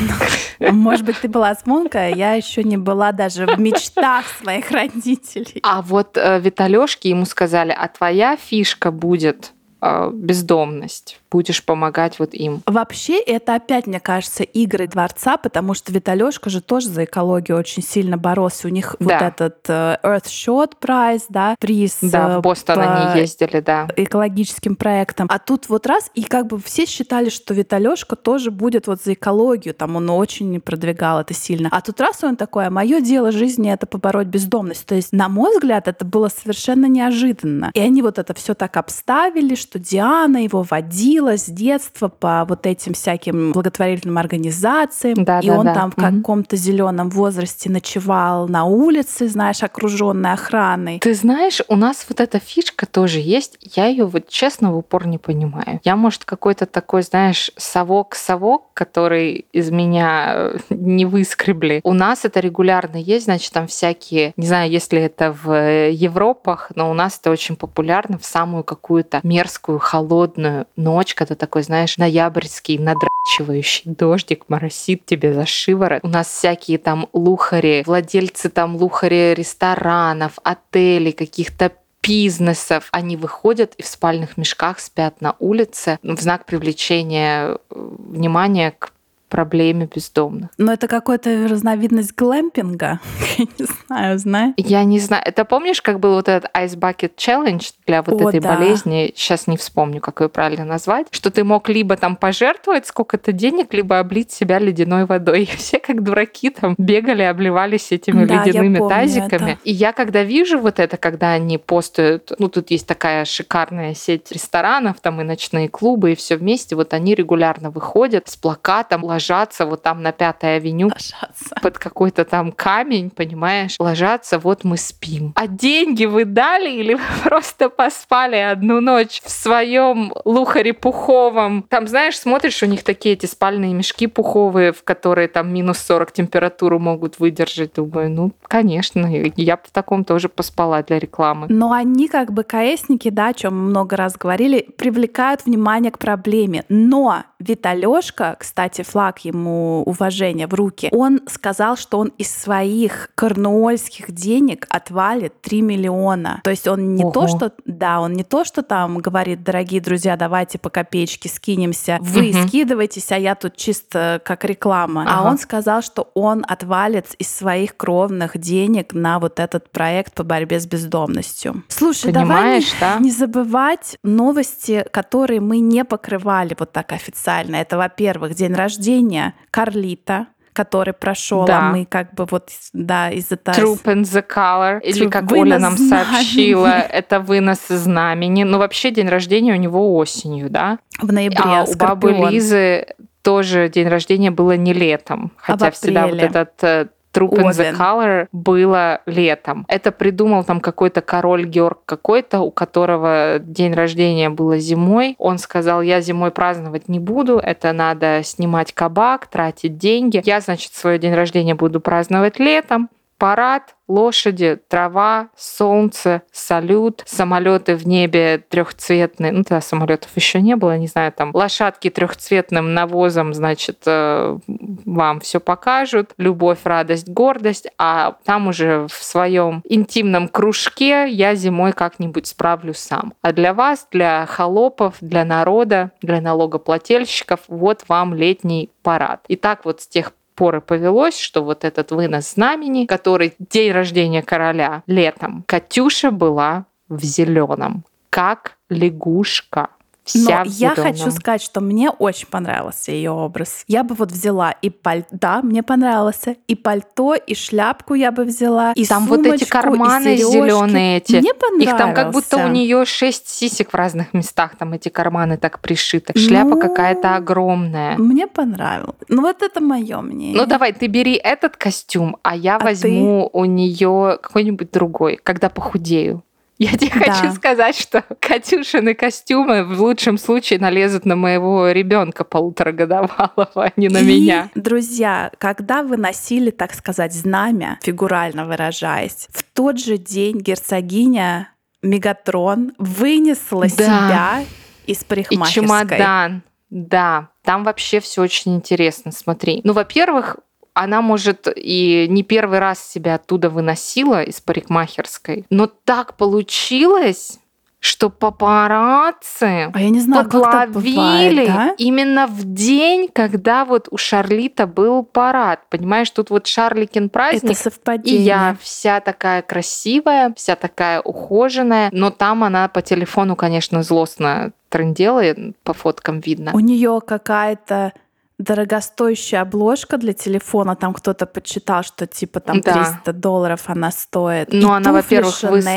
Может 0.59 1.05
быть, 1.05 1.19
ты 1.21 1.27
была 1.27 1.53
звонкая, 1.53 2.13
я 2.13 2.33
еще 2.33 2.63
не 2.63 2.77
была 2.77 3.11
даже 3.11 3.45
в 3.45 3.59
мечтах 3.59 4.25
своих 4.41 4.71
родителей. 4.71 5.59
А 5.63 5.81
вот 5.81 6.17
э, 6.17 6.39
Виталёшке 6.39 7.09
ему 7.09 7.25
сказали, 7.25 7.75
а 7.77 7.87
твоя 7.87 8.37
фишка 8.37 8.91
будет 8.91 9.53
э, 9.81 10.11
бездомность 10.13 11.18
будешь 11.31 11.63
помогать 11.63 12.19
вот 12.19 12.33
им. 12.33 12.61
Вообще, 12.65 13.19
это 13.19 13.55
опять, 13.55 13.87
мне 13.87 13.99
кажется, 13.99 14.43
игры 14.43 14.87
дворца, 14.87 15.37
потому 15.37 15.73
что 15.73 15.91
Виталёшка 15.91 16.49
же 16.49 16.61
тоже 16.61 16.89
за 16.89 17.05
экологию 17.05 17.57
очень 17.57 17.83
сильно 17.83 18.17
боролся. 18.17 18.67
У 18.67 18.71
них 18.71 18.95
да. 18.99 19.05
вот 19.05 19.21
этот 19.21 19.69
uh, 19.69 20.01
Earthshot 20.01 20.73
Prize, 20.81 21.23
да, 21.29 21.55
приз 21.59 21.97
Да, 22.01 22.39
в 22.39 22.41
Бостон 22.41 22.75
по 22.77 22.81
они 22.81 23.21
ездили, 23.21 23.59
да. 23.59 23.87
экологическим 23.95 24.75
проектам. 24.75 25.27
А 25.29 25.39
тут 25.39 25.69
вот 25.69 25.85
раз, 25.87 26.09
и 26.15 26.23
как 26.23 26.47
бы 26.47 26.59
все 26.59 26.85
считали, 26.85 27.29
что 27.29 27.53
Виталёшка 27.53 28.15
тоже 28.15 28.51
будет 28.51 28.87
вот 28.87 29.01
за 29.01 29.13
экологию, 29.13 29.73
там 29.73 29.95
он 29.95 30.09
очень 30.09 30.59
продвигал 30.61 31.21
это 31.21 31.33
сильно. 31.33 31.69
А 31.71 31.81
тут 31.81 31.99
раз 32.01 32.23
он 32.23 32.35
такой, 32.35 32.67
а 32.67 32.69
мое 32.69 33.01
дело 33.01 33.31
жизни— 33.31 33.71
это 33.73 33.85
побороть 33.85 34.27
бездомность. 34.27 34.85
То 34.85 34.95
есть, 34.95 35.11
на 35.11 35.29
мой 35.29 35.53
взгляд, 35.53 35.87
это 35.87 36.05
было 36.05 36.29
совершенно 36.29 36.85
неожиданно. 36.87 37.71
И 37.73 37.79
они 37.79 38.01
вот 38.01 38.17
это 38.17 38.33
все 38.33 38.53
так 38.53 38.77
обставили, 38.77 39.55
что 39.55 39.79
Диана 39.79 40.43
его 40.43 40.63
водила, 40.63 41.18
ходила 41.19 41.37
с 41.37 41.45
детства 41.45 42.07
по 42.07 42.45
вот 42.47 42.65
этим 42.65 42.93
всяким 42.93 43.51
благотворительным 43.51 44.17
организациям, 44.17 45.25
да, 45.25 45.39
и 45.39 45.47
да, 45.47 45.57
он 45.57 45.65
да. 45.65 45.73
там 45.73 45.91
в 45.91 45.95
каком-то 45.95 46.55
зеленом 46.55 47.09
возрасте 47.09 47.69
ночевал 47.69 48.47
на 48.47 48.65
улице, 48.65 49.27
знаешь, 49.27 49.61
окруженный 49.63 50.31
охраной. 50.31 50.99
Ты 50.99 51.13
знаешь, 51.13 51.61
у 51.67 51.75
нас 51.75 52.05
вот 52.07 52.21
эта 52.21 52.39
фишка 52.39 52.85
тоже 52.85 53.19
есть. 53.19 53.57
Я 53.75 53.87
ее 53.87 54.05
вот 54.05 54.29
честно 54.29 54.71
в 54.71 54.77
упор 54.77 55.07
не 55.07 55.17
понимаю. 55.17 55.81
Я, 55.83 55.95
может, 55.95 56.23
какой-то 56.23 56.65
такой, 56.65 57.03
знаешь, 57.03 57.51
совок-совок, 57.57 58.67
который 58.73 59.45
из 59.51 59.71
меня 59.71 60.33
э, 60.35 60.57
не 60.69 61.05
выскребли. 61.05 61.81
У 61.83 61.93
нас 61.93 62.23
это 62.23 62.39
регулярно 62.39 62.97
есть, 62.97 63.25
значит, 63.25 63.51
там 63.51 63.67
всякие, 63.67 64.33
не 64.37 64.47
знаю, 64.47 64.71
если 64.71 65.01
это 65.01 65.35
в 65.43 65.89
Европах, 65.89 66.71
но 66.75 66.89
у 66.89 66.93
нас 66.93 67.19
это 67.19 67.31
очень 67.31 67.57
популярно 67.57 68.17
в 68.17 68.25
самую 68.25 68.63
какую-то 68.63 69.19
мерзкую, 69.23 69.79
холодную 69.79 70.65
ночь 70.77 71.08
ночь, 71.09 71.15
когда 71.15 71.35
такой, 71.35 71.63
знаешь, 71.63 71.97
ноябрьский 71.97 72.77
надрачивающий 72.77 73.91
дождик 73.91 74.45
моросит 74.47 75.05
тебе 75.05 75.33
за 75.33 75.45
шиворот. 75.45 75.99
У 76.03 76.07
нас 76.07 76.27
всякие 76.27 76.77
там 76.77 77.07
лухари, 77.13 77.83
владельцы 77.85 78.49
там 78.49 78.75
лухари 78.75 79.33
ресторанов, 79.33 80.33
отелей, 80.43 81.11
каких-то 81.11 81.71
бизнесов, 82.01 82.87
они 82.91 83.17
выходят 83.17 83.73
и 83.75 83.83
в 83.83 83.87
спальных 83.87 84.37
мешках 84.37 84.79
спят 84.79 85.21
на 85.21 85.35
улице 85.39 85.99
в 86.01 86.19
знак 86.21 86.45
привлечения 86.45 87.49
э, 87.49 87.57
внимания 87.69 88.71
к 88.71 88.91
проблеме 89.29 89.87
бездомных. 89.93 90.49
Но 90.57 90.73
это 90.73 90.87
какая-то 90.87 91.47
разновидность 91.47 92.15
глэмпинга. 92.15 92.99
Я 93.37 93.45
не 93.57 93.65
знаю, 93.65 94.19
знаешь? 94.19 94.53
Я 94.57 94.83
не 94.83 94.99
знаю. 94.99 95.23
Это 95.25 95.45
помнишь, 95.45 95.81
как 95.81 95.99
был 95.99 96.15
вот 96.15 96.27
этот 96.27 96.51
Ice 96.55 96.75
Bucket 96.75 97.15
Challenge 97.15 97.73
для 97.85 98.01
вот 98.01 98.21
О, 98.21 98.29
этой 98.29 98.39
да. 98.39 98.55
болезни? 98.55 99.13
Сейчас 99.15 99.47
не 99.47 99.55
вспомню, 99.55 100.01
как 100.01 100.21
ее 100.21 100.29
правильно 100.29 100.65
назвать. 100.65 101.07
Что 101.11 101.31
ты 101.31 101.43
мог 101.43 101.69
либо 101.69 101.95
там 101.95 102.15
пожертвовать 102.15 102.87
сколько-то 102.87 103.31
денег, 103.31 103.73
либо 103.73 103.99
облить 103.99 104.31
себя 104.31 104.59
ледяной 104.59 105.05
водой. 105.05 105.43
И 105.43 105.45
все 105.57 105.79
как 105.79 106.03
дураки 106.03 106.49
там 106.49 106.75
бегали, 106.77 107.21
обливались 107.21 107.91
этими 107.91 108.25
да, 108.25 108.43
ледяными 108.43 108.79
тазиками. 108.79 109.51
Это. 109.51 109.59
И 109.63 109.71
я 109.71 109.93
когда 109.93 110.23
вижу 110.23 110.59
вот 110.59 110.79
это, 110.79 110.97
когда 110.97 111.33
они 111.33 111.57
постают, 111.57 112.31
ну 112.39 112.49
тут 112.49 112.71
есть 112.71 112.87
такая 112.87 113.25
шикарная 113.25 113.93
сеть 113.93 114.31
ресторанов, 114.31 114.99
там 114.99 115.21
и 115.21 115.23
ночные 115.23 115.69
клубы, 115.69 116.13
и 116.13 116.15
все 116.15 116.35
вместе, 116.35 116.75
вот 116.75 116.93
они 116.93 117.15
регулярно 117.15 117.69
выходят 117.69 118.27
с 118.27 118.35
плакатом, 118.35 119.03
ложатся 119.19 119.65
вот 119.65 119.83
там 119.83 120.01
на 120.01 120.13
Пятой 120.13 120.55
авеню 120.55 120.87
ложатся. 120.87 121.55
под 121.61 121.77
какой-то 121.77 122.23
там 122.23 122.53
камень, 122.53 123.09
понимаешь, 123.09 123.75
ложатся, 123.77 124.39
вот 124.39 124.63
мы 124.63 124.77
спим. 124.77 125.33
А 125.35 125.47
деньги 125.47 126.05
вы 126.05 126.23
дали 126.23 126.69
или 126.69 126.93
вы 126.93 127.01
просто 127.23 127.69
поспали 127.69 128.37
одну 128.37 128.79
ночь 128.79 129.21
в 129.23 129.29
своем 129.29 130.13
лухаре 130.23 130.73
пуховом? 130.73 131.65
Там, 131.67 131.87
знаешь, 131.87 132.17
смотришь, 132.17 132.63
у 132.63 132.65
них 132.65 132.83
такие 132.83 133.15
эти 133.15 133.25
спальные 133.25 133.73
мешки 133.73 134.07
пуховые, 134.07 134.71
в 134.71 134.83
которые 134.83 135.27
там 135.27 135.53
минус 135.53 135.79
40 135.79 136.13
температуру 136.13 136.79
могут 136.79 137.19
выдержать. 137.19 137.73
Думаю, 137.75 138.09
ну, 138.09 138.31
конечно, 138.43 139.05
я 139.35 139.57
в 139.57 139.71
таком 139.71 140.05
тоже 140.05 140.29
поспала 140.29 140.81
для 140.83 140.97
рекламы. 140.97 141.47
Но 141.49 141.73
они 141.73 142.07
как 142.07 142.31
бы 142.31 142.43
КСники, 142.43 143.09
да, 143.09 143.27
о 143.27 143.33
чем 143.33 143.57
мы 143.57 143.69
много 143.69 143.97
раз 143.97 144.15
говорили, 144.15 144.65
привлекают 144.77 145.45
внимание 145.45 145.91
к 145.91 145.99
проблеме. 145.99 146.63
Но 146.69 147.23
Виталёшка, 147.39 148.35
кстати, 148.37 148.81
флаг 148.81 149.19
ему 149.19 149.83
уважения 149.83 150.45
в 150.45 150.53
руки, 150.53 150.89
он 150.91 151.21
сказал, 151.27 151.77
что 151.77 151.99
он 151.99 152.11
из 152.17 152.29
своих 152.35 153.09
корнуольских 153.15 154.11
денег 154.11 154.67
отвалит 154.69 155.39
3 155.41 155.61
миллиона. 155.61 156.41
То 156.43 156.49
есть 156.49 156.67
он 156.67 156.95
не 156.95 157.03
Ого. 157.03 157.11
то, 157.11 157.27
что, 157.27 157.53
да, 157.79 157.99
он 158.01 158.13
не 158.13 158.23
то, 158.23 158.43
что 158.43 158.61
там 158.61 158.99
говорит, 158.99 159.43
дорогие 159.43 159.81
друзья, 159.81 160.15
давайте 160.15 160.59
по 160.59 160.69
копеечке 160.69 161.29
скинемся, 161.29 161.97
вы 162.01 162.29
угу. 162.29 162.47
скидывайтесь, 162.47 163.11
а 163.11 163.17
я 163.17 163.35
тут 163.35 163.55
чисто 163.55 164.21
как 164.23 164.45
реклама. 164.45 165.03
А 165.03 165.05
ага. 165.05 165.19
А 165.19 165.31
он 165.31 165.37
сказал, 165.39 165.81
что 165.81 166.11
он 166.13 166.45
отвалит 166.47 167.13
из 167.17 167.33
своих 167.33 167.75
кровных 167.75 168.37
денег 168.37 168.93
на 168.93 169.19
вот 169.19 169.39
этот 169.39 169.71
проект 169.71 170.13
по 170.13 170.23
борьбе 170.23 170.59
с 170.59 170.67
бездомностью. 170.67 171.63
Слушай, 171.69 172.13
Понимаешь, 172.13 172.71
давай 172.79 172.97
да? 172.97 173.03
не 173.03 173.11
забывать 173.11 173.97
новости, 174.03 174.85
которые 174.91 175.39
мы 175.39 175.59
не 175.59 175.85
покрывали 175.85 176.55
вот 176.59 176.71
так 176.71 176.91
официально. 176.91 177.55
Это, 177.55 177.77
во-первых, 177.77 178.35
день 178.35 178.53
рождения 178.53 179.33
Карлита, 179.51 180.27
который 180.59 180.93
прошел, 180.93 181.43
а 181.43 181.47
да. 181.47 181.59
а 181.59 181.71
мы 181.71 181.85
как 181.85 182.13
бы 182.13 182.25
вот, 182.29 182.49
да, 182.73 183.09
из-за 183.11 183.37
того... 183.37 183.57
Troop 183.57 183.83
and 183.83 184.01
the 184.01 184.25
Color, 184.27 184.81
или 184.81 185.07
как 185.07 185.31
Оля 185.31 185.57
нам 185.57 185.77
знамени. 185.77 185.89
сообщила, 185.89 186.81
это 186.81 187.21
вынос 187.21 187.61
знамени. 187.69 188.43
Ну, 188.43 188.57
вообще, 188.57 188.91
день 188.91 189.07
рождения 189.07 189.53
у 189.53 189.55
него 189.55 189.95
осенью, 189.95 190.49
да? 190.49 190.79
В 191.01 191.13
ноябре, 191.13 191.39
А 191.45 191.63
у 191.63 191.75
бабы 191.77 192.11
Лизы 192.11 192.87
тоже 193.21 193.69
день 193.69 193.87
рождения 193.87 194.31
было 194.31 194.57
не 194.57 194.73
летом, 194.73 195.31
А 195.37 195.53
хотя 195.53 195.71
всегда 195.71 196.07
вот 196.07 196.19
этот 196.19 196.51
э, 196.61 196.87
Troop 197.13 197.33
in 197.33 197.49
the. 197.49 197.77
Color 197.77 198.27
было 198.31 199.01
летом. 199.05 199.65
Это 199.67 199.91
придумал 199.91 200.43
там 200.43 200.59
какой-то 200.59 201.01
король 201.01 201.45
Георг 201.45 201.79
какой-то, 201.85 202.41
у 202.41 202.51
которого 202.51 203.39
день 203.39 203.73
рождения 203.73 204.29
было 204.29 204.57
зимой. 204.57 205.15
Он 205.17 205.37
сказал, 205.37 205.81
я 205.81 206.01
зимой 206.01 206.31
праздновать 206.31 206.87
не 206.87 206.99
буду, 206.99 207.37
это 207.37 207.73
надо 207.73 208.21
снимать 208.23 208.73
кабак, 208.73 209.27
тратить 209.27 209.77
деньги. 209.77 210.21
Я, 210.25 210.41
значит, 210.41 210.73
свой 210.73 210.99
день 210.99 211.13
рождения 211.13 211.55
буду 211.55 211.79
праздновать 211.79 212.39
летом. 212.39 212.89
Парад, 213.19 213.75
лошади, 213.89 214.57
трава, 214.69 215.27
солнце, 215.35 216.21
салют, 216.31 217.03
самолеты 217.05 217.75
в 217.75 217.85
небе 217.85 218.41
трехцветные. 218.47 219.33
Ну, 219.33 219.43
тогда 219.43 219.59
самолетов 219.59 220.11
еще 220.15 220.39
не 220.41 220.55
было, 220.55 220.77
не 220.77 220.87
знаю, 220.87 221.11
там 221.11 221.31
лошадки 221.33 221.89
трехцветным 221.89 222.73
навозом, 222.73 223.33
значит, 223.33 223.83
э, 223.85 224.37
вам 224.85 225.19
все 225.19 225.41
покажут. 225.41 226.11
Любовь, 226.17 226.59
радость, 226.63 227.09
гордость. 227.09 227.67
А 227.77 228.15
там 228.23 228.47
уже 228.47 228.87
в 228.87 229.03
своем 229.03 229.63
интимном 229.67 230.29
кружке 230.29 231.09
я 231.09 231.35
зимой 231.35 231.73
как-нибудь 231.73 232.27
справлюсь 232.27 232.77
сам. 232.77 233.13
А 233.21 233.33
для 233.33 233.53
вас, 233.53 233.87
для 233.91 234.25
холопов, 234.27 234.95
для 235.01 235.25
народа, 235.25 235.91
для 236.01 236.21
налогоплательщиков, 236.21 237.41
вот 237.49 237.83
вам 237.89 238.13
летний 238.13 238.69
парад. 238.81 239.25
И 239.27 239.35
так 239.35 239.65
вот 239.65 239.81
с 239.81 239.87
тех 239.87 240.13
пор 240.39 240.55
и 240.55 240.61
повелось, 240.61 241.19
что 241.19 241.43
вот 241.43 241.65
этот 241.65 241.91
вынос 241.91 242.31
знамени, 242.31 242.85
который 242.85 243.33
день 243.39 243.73
рождения 243.73 244.23
короля 244.23 244.83
летом, 244.87 245.43
Катюша 245.45 246.11
была 246.11 246.65
в 246.87 247.03
зеленом, 247.03 247.83
как 248.09 248.57
лягушка. 248.69 249.67
Вся 250.09 250.43
Но 250.43 250.51
я 250.51 250.75
хочу 250.75 251.11
сказать, 251.11 251.41
что 251.41 251.61
мне 251.61 251.89
очень 251.91 252.27
понравился 252.27 252.91
ее 252.91 253.11
образ. 253.11 253.63
Я 253.67 253.83
бы 253.83 253.95
вот 253.95 254.11
взяла 254.11 254.51
и 254.51 254.69
пальто, 254.69 255.07
да, 255.11 255.41
мне 255.41 255.61
понравился, 255.61 256.35
и 256.47 256.55
пальто, 256.55 257.13
и 257.13 257.35
шляпку 257.35 257.93
я 257.93 258.11
бы 258.11 258.23
взяла, 258.23 258.73
и 258.73 258.85
Там 258.85 259.05
вот 259.05 259.19
эти 259.19 259.43
сумочку, 259.43 259.49
карманы 259.49 260.17
зеленые 260.17 260.97
эти. 260.97 261.17
Мне 261.17 261.33
понравился. 261.33 261.71
Их 261.71 261.77
там 261.77 261.93
как 261.93 262.11
будто 262.11 262.37
у 262.37 262.47
нее 262.47 262.85
шесть 262.85 263.29
сисек 263.29 263.71
в 263.71 263.75
разных 263.75 264.13
местах, 264.13 264.55
там 264.57 264.73
эти 264.73 264.89
карманы 264.89 265.37
так 265.37 265.59
пришиты. 265.59 266.17
Шляпа 266.17 266.55
Ну, 266.55 266.59
какая-то 266.61 267.15
огромная. 267.15 267.97
Мне 267.97 268.27
понравилось. 268.27 268.95
Ну 269.07 269.21
вот 269.21 269.41
это 269.41 269.61
мое 269.61 270.01
мнение. 270.01 270.37
Ну 270.37 270.45
давай, 270.45 270.73
ты 270.73 270.87
бери 270.87 271.13
этот 271.13 271.55
костюм, 271.57 272.17
а 272.23 272.35
я 272.35 272.55
А 272.57 272.63
возьму 272.63 273.29
у 273.31 273.45
нее 273.45 274.17
какой-нибудь 274.21 274.71
другой, 274.71 275.19
когда 275.21 275.49
похудею. 275.49 276.23
Я 276.59 276.77
тебе 276.77 276.91
Да. 277.05 277.13
хочу 277.13 277.33
сказать, 277.33 277.75
что 277.77 278.03
Катюшины 278.19 278.93
костюмы 278.93 279.63
в 279.63 279.81
лучшем 279.81 280.17
случае 280.17 280.59
налезут 280.59 281.05
на 281.05 281.15
моего 281.15 281.69
ребенка 281.71 282.23
полуторагодовалого, 282.25 283.49
а 283.55 283.71
не 283.77 283.87
на 283.89 283.99
И, 283.99 284.03
меня. 284.03 284.49
друзья, 284.55 285.31
когда 285.37 285.83
вы 285.83 285.97
носили, 285.97 286.51
так 286.51 286.73
сказать, 286.73 287.13
знамя, 287.13 287.79
фигурально 287.81 288.45
выражаясь, 288.45 289.27
в 289.31 289.43
тот 289.43 289.79
же 289.79 289.97
день 289.97 290.39
герцогиня 290.39 291.49
Мегатрон 291.81 292.73
вынесла 292.77 293.61
Да. 293.63 293.69
себя 293.69 294.43
из 294.85 295.01
И 295.01 295.05
парикмахерской. 295.05 295.63
чемодан. 295.63 296.43
Да, 296.69 297.29
там 297.43 297.63
вообще 297.63 297.99
все 297.99 298.21
очень 298.21 298.55
интересно. 298.55 299.11
Смотри. 299.11 299.61
Ну, 299.63 299.73
во-первых, 299.73 300.37
она, 300.79 301.01
может, 301.01 301.47
и 301.55 302.07
не 302.09 302.23
первый 302.23 302.59
раз 302.59 302.79
себя 302.79 303.15
оттуда 303.15 303.49
выносила 303.49 304.23
из 304.23 304.39
парикмахерской, 304.39 305.45
но 305.49 305.67
так 305.67 306.15
получилось, 306.15 307.39
что 307.81 308.09
папарацци 308.09 309.71
А 309.73 309.79
я 309.79 309.89
не 309.89 310.01
знаю, 310.01 310.29
подловили 310.29 311.45
бывает, 311.45 311.47
да? 311.47 311.75
именно 311.77 312.27
в 312.27 312.43
день, 312.43 313.09
когда 313.11 313.63
вот 313.63 313.87
у 313.91 313.97
Шарлита 313.97 314.67
был 314.67 315.03
парад. 315.03 315.61
Понимаешь, 315.69 316.09
тут 316.09 316.29
вот 316.29 316.47
Шарликин 316.47 317.09
праздник, 317.09 317.43
Это 317.43 317.53
и 317.53 317.55
совпадение. 317.55 318.25
я 318.25 318.57
вся 318.61 318.99
такая 318.99 319.41
красивая, 319.41 320.33
вся 320.35 320.55
такая 320.55 321.01
ухоженная, 321.01 321.89
но 321.93 322.09
там 322.11 322.43
она 322.43 322.67
по 322.67 322.81
телефону, 322.81 323.35
конечно, 323.35 323.81
злостно 323.81 324.51
трындела, 324.67 325.23
и 325.23 325.53
по 325.63 325.73
фоткам 325.73 326.19
видно. 326.19 326.51
У 326.53 326.59
нее 326.59 326.99
какая-то 327.05 327.93
дорогостоящая 328.39 329.41
обложка 329.41 329.97
для 329.97 330.13
телефона. 330.13 330.75
Там 330.75 330.93
кто-то 330.93 331.25
подсчитал, 331.25 331.83
что 331.83 332.07
типа 332.07 332.39
там 332.39 332.61
Да. 332.61 332.73
300 332.73 333.13
долларов 333.13 333.61
она 333.67 333.91
стоит. 333.91 334.53
И 334.53 334.59
она, 334.71 334.91
во-первых, 334.93 335.35
высла 335.43 335.69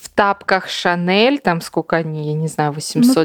в 0.00 0.08
тапках 0.08 0.68
Шанель, 0.68 1.38
там 1.38 1.60
сколько 1.60 1.96
они, 1.96 2.28
я 2.28 2.34
не 2.34 2.48
знаю, 2.48 2.72
800-900 2.72 3.24